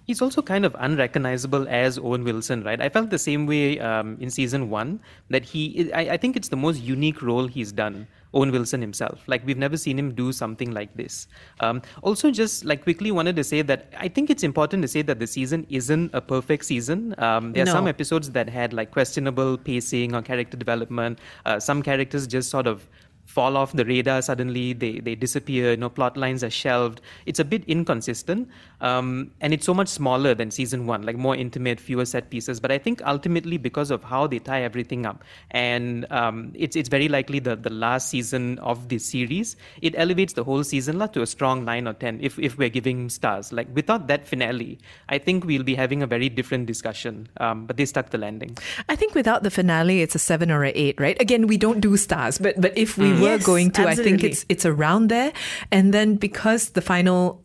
He's 0.05 0.21
also 0.21 0.41
kind 0.41 0.65
of 0.65 0.75
unrecognizable 0.79 1.67
as 1.67 1.97
Owen 1.97 2.23
Wilson, 2.23 2.63
right? 2.63 2.79
I 2.79 2.89
felt 2.89 3.09
the 3.09 3.17
same 3.19 3.45
way 3.47 3.79
um, 3.79 4.17
in 4.19 4.29
season 4.29 4.69
one 4.69 4.99
that 5.29 5.43
he, 5.43 5.91
I, 5.93 6.01
I 6.11 6.17
think 6.17 6.35
it's 6.35 6.49
the 6.49 6.55
most 6.57 6.81
unique 6.81 7.21
role 7.21 7.47
he's 7.47 7.71
done. 7.71 8.07
Owen 8.35 8.51
Wilson 8.51 8.81
himself. 8.81 9.21
Like 9.27 9.45
we've 9.45 9.57
never 9.57 9.77
seen 9.77 9.97
him 9.97 10.13
do 10.13 10.31
something 10.33 10.71
like 10.71 10.93
this. 10.97 11.27
Um, 11.61 11.81
also, 12.03 12.31
just 12.31 12.65
like 12.65 12.83
quickly 12.83 13.09
wanted 13.09 13.37
to 13.37 13.43
say 13.45 13.61
that 13.61 13.93
I 13.97 14.09
think 14.09 14.29
it's 14.29 14.43
important 14.43 14.81
to 14.81 14.89
say 14.89 15.01
that 15.03 15.19
the 15.19 15.27
season 15.27 15.65
isn't 15.69 16.13
a 16.13 16.19
perfect 16.19 16.65
season. 16.65 17.15
Um, 17.17 17.53
there 17.53 17.63
are 17.63 17.65
No. 17.65 17.71
some 17.71 17.87
episodes 17.87 18.29
that 18.31 18.49
had 18.49 18.73
like 18.73 18.91
questionable 18.91 19.57
pacing 19.57 20.13
or 20.13 20.21
character 20.21 20.57
development. 20.57 21.19
Uh, 21.45 21.59
some 21.61 21.81
characters 21.81 22.27
just 22.27 22.49
sort 22.49 22.67
of 22.67 22.89
fall 23.35 23.57
off 23.57 23.73
the 23.73 23.83
radar 23.83 24.21
suddenly, 24.21 24.71
they, 24.71 24.99
they 24.99 25.13
disappear, 25.13 25.71
you 25.71 25.77
know, 25.77 25.89
plot 25.89 26.15
lines 26.15 26.41
are 26.41 26.49
shelved. 26.49 27.01
It's 27.25 27.39
a 27.39 27.43
bit 27.43 27.65
inconsistent. 27.67 28.47
Um, 28.79 29.31
and 29.41 29.53
it's 29.53 29.65
so 29.65 29.73
much 29.73 29.89
smaller 29.89 30.33
than 30.33 30.51
season 30.51 30.87
one, 30.87 31.01
like 31.03 31.17
more 31.17 31.35
intimate, 31.35 31.79
fewer 31.79 32.05
set 32.05 32.29
pieces. 32.29 32.59
But 32.59 32.71
I 32.71 32.77
think 32.77 33.01
ultimately 33.05 33.57
because 33.57 33.91
of 33.91 34.03
how 34.03 34.27
they 34.27 34.39
tie 34.39 34.61
everything 34.61 35.05
up, 35.05 35.23
and 35.51 36.09
um, 36.11 36.51
it's 36.55 36.75
it's 36.75 36.87
very 36.87 37.07
likely 37.07 37.39
the, 37.39 37.55
the 37.55 37.69
last 37.69 38.09
season 38.09 38.59
of 38.59 38.87
this 38.89 39.05
series, 39.05 39.55
it 39.81 39.95
elevates 39.97 40.33
the 40.33 40.43
whole 40.43 40.63
season 40.63 40.99
to 41.15 41.21
a 41.21 41.25
strong 41.25 41.65
nine 41.65 41.87
or 41.87 41.93
ten 41.93 42.19
if, 42.21 42.39
if 42.39 42.57
we're 42.57 42.69
giving 42.69 43.09
stars. 43.09 43.51
Like 43.51 43.67
without 43.73 44.07
that 44.07 44.25
finale, 44.25 44.79
I 45.09 45.17
think 45.17 45.45
we'll 45.45 45.63
be 45.63 45.75
having 45.75 46.01
a 46.03 46.07
very 46.07 46.29
different 46.29 46.67
discussion. 46.67 47.27
Um, 47.37 47.65
but 47.65 47.77
they 47.77 47.85
stuck 47.85 48.11
the 48.11 48.17
landing. 48.17 48.57
I 48.87 48.95
think 48.95 49.15
without 49.15 49.43
the 49.43 49.51
finale, 49.51 50.01
it's 50.01 50.15
a 50.15 50.19
seven 50.19 50.51
or 50.51 50.63
an 50.63 50.73
eight, 50.75 50.99
right? 50.99 51.19
Again, 51.21 51.47
we 51.47 51.57
don't 51.57 51.81
do 51.81 51.97
stars, 51.97 52.37
but 52.37 52.59
but 52.61 52.77
if 52.77 52.97
we 52.97 53.11
mm 53.11 53.24
were 53.31 53.37
going 53.39 53.71
to, 53.71 53.81
absolutely. 53.81 54.13
I 54.13 54.17
think 54.17 54.23
it's 54.23 54.45
it's 54.49 54.65
around 54.65 55.09
there. 55.09 55.33
And 55.71 55.93
then 55.93 56.15
because 56.15 56.71
the 56.71 56.81
final 56.81 57.41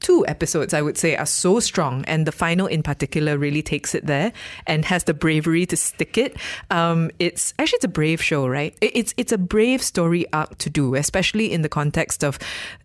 two 0.00 0.24
episodes, 0.26 0.74
I 0.74 0.82
would 0.82 0.96
say, 0.96 1.14
are 1.16 1.26
so 1.26 1.60
strong, 1.60 2.04
and 2.06 2.26
the 2.26 2.32
final 2.32 2.66
in 2.66 2.82
particular 2.82 3.38
really 3.38 3.62
takes 3.62 3.94
it 3.94 4.06
there 4.06 4.32
and 4.66 4.84
has 4.86 5.04
the 5.04 5.14
bravery 5.14 5.66
to 5.66 5.76
stick 5.76 6.18
it. 6.18 6.36
Um, 6.70 7.10
it's 7.18 7.54
actually 7.58 7.76
it's 7.76 7.84
a 7.84 7.88
brave 7.88 8.22
show, 8.22 8.48
right? 8.48 8.76
It's 8.80 9.14
it's 9.16 9.32
a 9.32 9.38
brave 9.38 9.82
story 9.82 10.26
arc 10.32 10.58
to 10.58 10.70
do, 10.70 10.94
especially 10.94 11.52
in 11.52 11.62
the 11.62 11.68
context 11.68 12.24
of 12.24 12.38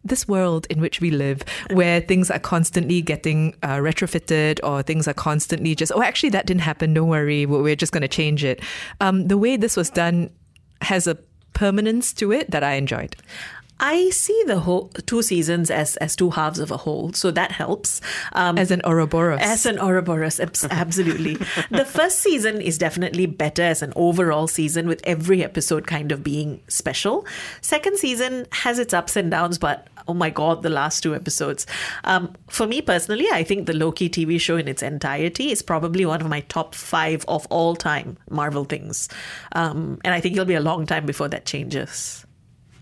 this 0.03 0.27
world 0.27 0.67
in 0.69 0.81
which 0.81 1.01
we 1.01 1.09
live, 1.09 1.43
where 1.71 2.01
things 2.01 2.29
are 2.29 2.39
constantly 2.39 3.01
getting 3.01 3.55
uh, 3.63 3.77
retrofitted 3.77 4.59
or 4.63 4.83
things 4.83 5.07
are 5.07 5.13
constantly 5.13 5.73
just 5.73 5.91
oh, 5.95 6.03
actually 6.03 6.29
that 6.29 6.45
didn't 6.45 6.61
happen. 6.61 6.93
Don't 6.93 7.07
worry, 7.07 7.45
we're 7.45 7.75
just 7.75 7.91
going 7.91 8.01
to 8.01 8.07
change 8.07 8.43
it. 8.43 8.61
Um, 9.01 9.27
the 9.27 9.37
way 9.37 9.57
this 9.57 9.75
was 9.75 9.89
done 9.89 10.29
has 10.81 11.07
a 11.07 11.17
permanence 11.55 12.13
to 12.13 12.31
it 12.31 12.51
that 12.51 12.63
I 12.63 12.73
enjoyed. 12.73 13.15
I 13.79 14.09
see 14.09 14.41
the 14.47 14.59
whole 14.59 14.87
two 15.05 15.21
seasons 15.21 15.69
as 15.69 15.97
as 15.97 16.15
two 16.15 16.29
halves 16.29 16.59
of 16.59 16.71
a 16.71 16.77
whole, 16.77 17.11
so 17.11 17.29
that 17.31 17.51
helps. 17.51 17.99
Um, 18.31 18.57
as 18.57 18.71
an 18.71 18.81
Ouroboros, 18.85 19.41
as 19.41 19.65
an 19.65 19.79
Ouroboros, 19.79 20.39
absolutely. 20.39 21.35
the 21.69 21.85
first 21.87 22.19
season 22.19 22.61
is 22.61 22.77
definitely 22.77 23.25
better 23.25 23.63
as 23.63 23.81
an 23.81 23.91
overall 23.95 24.47
season, 24.47 24.87
with 24.87 25.01
every 25.03 25.43
episode 25.43 25.87
kind 25.87 26.11
of 26.13 26.23
being 26.23 26.61
special. 26.67 27.25
Second 27.61 27.97
season 27.97 28.47
has 28.51 28.79
its 28.79 28.93
ups 28.93 29.17
and 29.17 29.29
downs, 29.29 29.57
but 29.57 29.87
oh 30.07 30.13
my 30.13 30.29
god, 30.29 30.63
the 30.63 30.69
last 30.69 31.01
two 31.01 31.13
episodes. 31.13 31.65
Um, 32.05 32.33
for 32.47 32.67
me 32.67 32.81
personally, 32.81 33.27
I 33.31 33.43
think 33.43 33.65
the 33.65 33.73
Loki 33.73 34.09
TV 34.09 34.39
show 34.39 34.55
in 34.55 34.69
its 34.69 34.83
entirety 34.83 35.51
is 35.51 35.61
probably 35.61 36.05
one 36.05 36.21
of 36.21 36.29
my 36.29 36.41
top 36.41 36.75
five 36.75 37.25
of 37.27 37.45
all 37.47 37.75
time 37.75 38.17
Marvel 38.29 38.63
things, 38.63 39.09
um, 39.51 39.99
and 40.05 40.13
I 40.13 40.21
think 40.21 40.33
it'll 40.33 40.45
be 40.45 40.55
a 40.55 40.61
long 40.61 40.85
time 40.85 41.05
before 41.05 41.27
that 41.27 41.45
changes. 41.45 42.24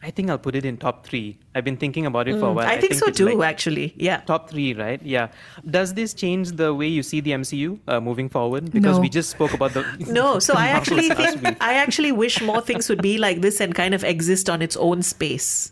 I 0.04 0.12
think 0.12 0.30
I'll 0.30 0.38
put 0.38 0.54
it 0.54 0.66
in 0.66 0.76
top 0.76 1.06
three. 1.06 1.38
I've 1.56 1.64
been 1.64 1.78
thinking 1.78 2.06
about 2.06 2.28
it 2.28 2.36
mm, 2.36 2.40
for 2.42 2.48
a 2.48 2.50
mm, 2.50 2.56
while. 2.56 2.68
I, 2.68 2.74
I 2.74 2.80
think, 2.82 2.94
think, 2.94 3.06
so 3.06 3.10
too, 3.10 3.38
like 3.38 3.50
actually. 3.50 3.94
Yeah. 3.96 4.18
Top 4.22 4.50
three, 4.50 4.74
right? 4.74 5.02
Yeah. 5.02 5.30
Does 5.70 5.94
this 5.94 6.14
change 6.14 6.52
the 6.52 6.74
way 6.74 6.88
you 6.88 7.04
see 7.04 7.22
the 7.22 7.32
MCU 7.32 7.80
uh, 7.88 8.02
moving 8.02 8.28
forward? 8.28 8.70
Because 8.70 8.98
no. 8.98 9.02
we 9.02 9.08
just 9.08 9.30
spoke 9.30 9.54
about 9.54 9.74
the. 9.74 9.84
no, 10.12 10.40
so 10.40 10.56
I 10.56 10.68
actually 10.78 11.08
think 11.10 11.58
I 11.62 11.76
actually 11.76 12.12
wish 12.12 12.42
more 12.42 12.60
things 12.60 12.90
would 12.90 13.02
be 13.02 13.18
like 13.18 13.40
this 13.40 13.62
and 13.62 13.74
kind 13.74 13.94
of 13.94 14.04
exist 14.04 14.50
on 14.50 14.62
its 14.62 14.76
own 14.76 15.04
space, 15.04 15.72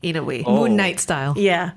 in 0.00 0.14
a 0.14 0.22
way. 0.22 0.44
Oh. 0.46 0.60
Moon 0.60 0.76
Knight 0.76 1.00
style. 1.00 1.34
Yeah. 1.36 1.72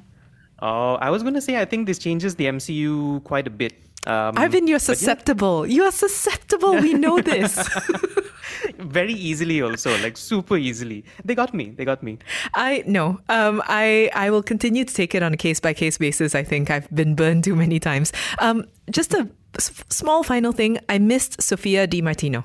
Oh, 0.62 0.96
I 0.96 1.10
was 1.10 1.24
going 1.24 1.34
to 1.34 1.42
say 1.42 1.60
I 1.60 1.66
think 1.66 1.88
this 1.88 1.98
changes 1.98 2.36
the 2.36 2.46
MCU 2.46 3.24
quite 3.24 3.48
a 3.48 3.50
bit. 3.50 3.74
Um, 4.06 4.36
Arvin, 4.36 4.68
you're 4.68 4.80
susceptible. 4.80 5.66
Yeah. 5.66 5.76
You 5.76 5.84
are 5.84 5.92
susceptible. 5.92 6.74
We 6.76 6.94
know 6.94 7.20
this. 7.20 7.58
very 8.80 9.14
easily 9.14 9.62
also 9.62 9.96
like 10.02 10.18
super 10.18 10.58
easily 10.58 11.04
they 11.24 11.36
got 11.36 11.54
me 11.54 11.70
they 11.72 11.86
got 11.86 12.02
me 12.02 12.18
i 12.54 12.84
no 12.86 13.20
um 13.30 13.62
i 13.68 14.10
i 14.14 14.30
will 14.30 14.44
continue 14.44 14.84
to 14.84 14.94
take 14.94 15.14
it 15.14 15.24
on 15.24 15.34
a 15.34 15.38
case 15.38 15.60
by 15.60 15.74
case 15.74 15.98
basis 15.98 16.36
i 16.36 16.44
think 16.44 16.70
i've 16.70 16.90
been 16.94 17.16
burned 17.16 17.44
too 17.44 17.56
many 17.56 17.80
times 17.80 18.12
um 18.40 18.66
just 18.90 19.14
a 19.14 19.28
s- 19.56 19.84
small 19.90 20.24
final 20.24 20.52
thing 20.52 20.78
i 20.90 20.98
missed 20.98 21.42
sophia 21.42 21.88
di 21.88 22.02
martino 22.02 22.44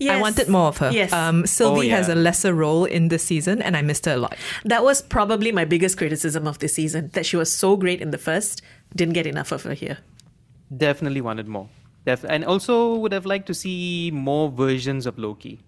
Yes. 0.00 0.16
I 0.16 0.20
wanted 0.20 0.48
more 0.48 0.68
of 0.68 0.76
her. 0.78 0.92
Yes. 0.92 1.12
Um, 1.12 1.44
Sylvie 1.44 1.78
oh, 1.78 1.82
yeah. 1.82 1.96
has 1.96 2.08
a 2.08 2.14
lesser 2.14 2.54
role 2.54 2.84
in 2.84 3.08
this 3.08 3.24
season, 3.24 3.60
and 3.60 3.76
I 3.76 3.82
missed 3.82 4.06
her 4.06 4.12
a 4.12 4.16
lot. 4.16 4.36
That 4.64 4.84
was 4.84 5.02
probably 5.02 5.50
my 5.50 5.64
biggest 5.64 5.98
criticism 5.98 6.46
of 6.46 6.60
this 6.60 6.74
season 6.74 7.10
that 7.14 7.26
she 7.26 7.36
was 7.36 7.50
so 7.50 7.76
great 7.76 8.00
in 8.00 8.12
the 8.12 8.18
first, 8.18 8.62
didn't 8.94 9.14
get 9.14 9.26
enough 9.26 9.50
of 9.50 9.64
her 9.64 9.74
here. 9.74 9.98
Definitely 10.76 11.20
wanted 11.20 11.48
more. 11.48 11.68
Def- 12.04 12.24
and 12.24 12.44
also 12.44 12.94
would 12.96 13.12
have 13.12 13.26
liked 13.26 13.46
to 13.46 13.54
see 13.54 14.10
more 14.12 14.50
versions 14.50 15.06
of 15.06 15.18
Loki. 15.18 15.60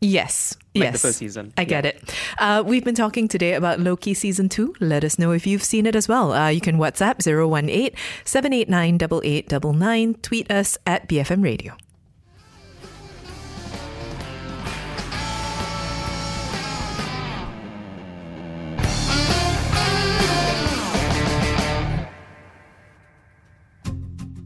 Yes. 0.00 0.56
Like 0.74 0.84
yes. 0.84 0.92
the 0.94 0.98
first 0.98 1.18
season. 1.18 1.52
I 1.56 1.64
get 1.64 1.86
it. 1.86 2.02
Uh, 2.38 2.62
we've 2.66 2.84
been 2.84 2.94
talking 2.94 3.28
today 3.28 3.54
about 3.54 3.78
Loki 3.78 4.14
season 4.14 4.48
two. 4.48 4.74
Let 4.80 5.04
us 5.04 5.18
know 5.18 5.30
if 5.30 5.46
you've 5.46 5.62
seen 5.62 5.86
it 5.86 5.94
as 5.94 6.08
well. 6.08 6.32
Uh, 6.32 6.48
you 6.48 6.60
can 6.60 6.76
WhatsApp 6.76 7.24
018 7.24 7.94
789 8.24 8.94
8899. 8.96 10.14
Tweet 10.14 10.50
us 10.50 10.76
at 10.86 11.08
BFM 11.08 11.44
Radio. 11.44 11.76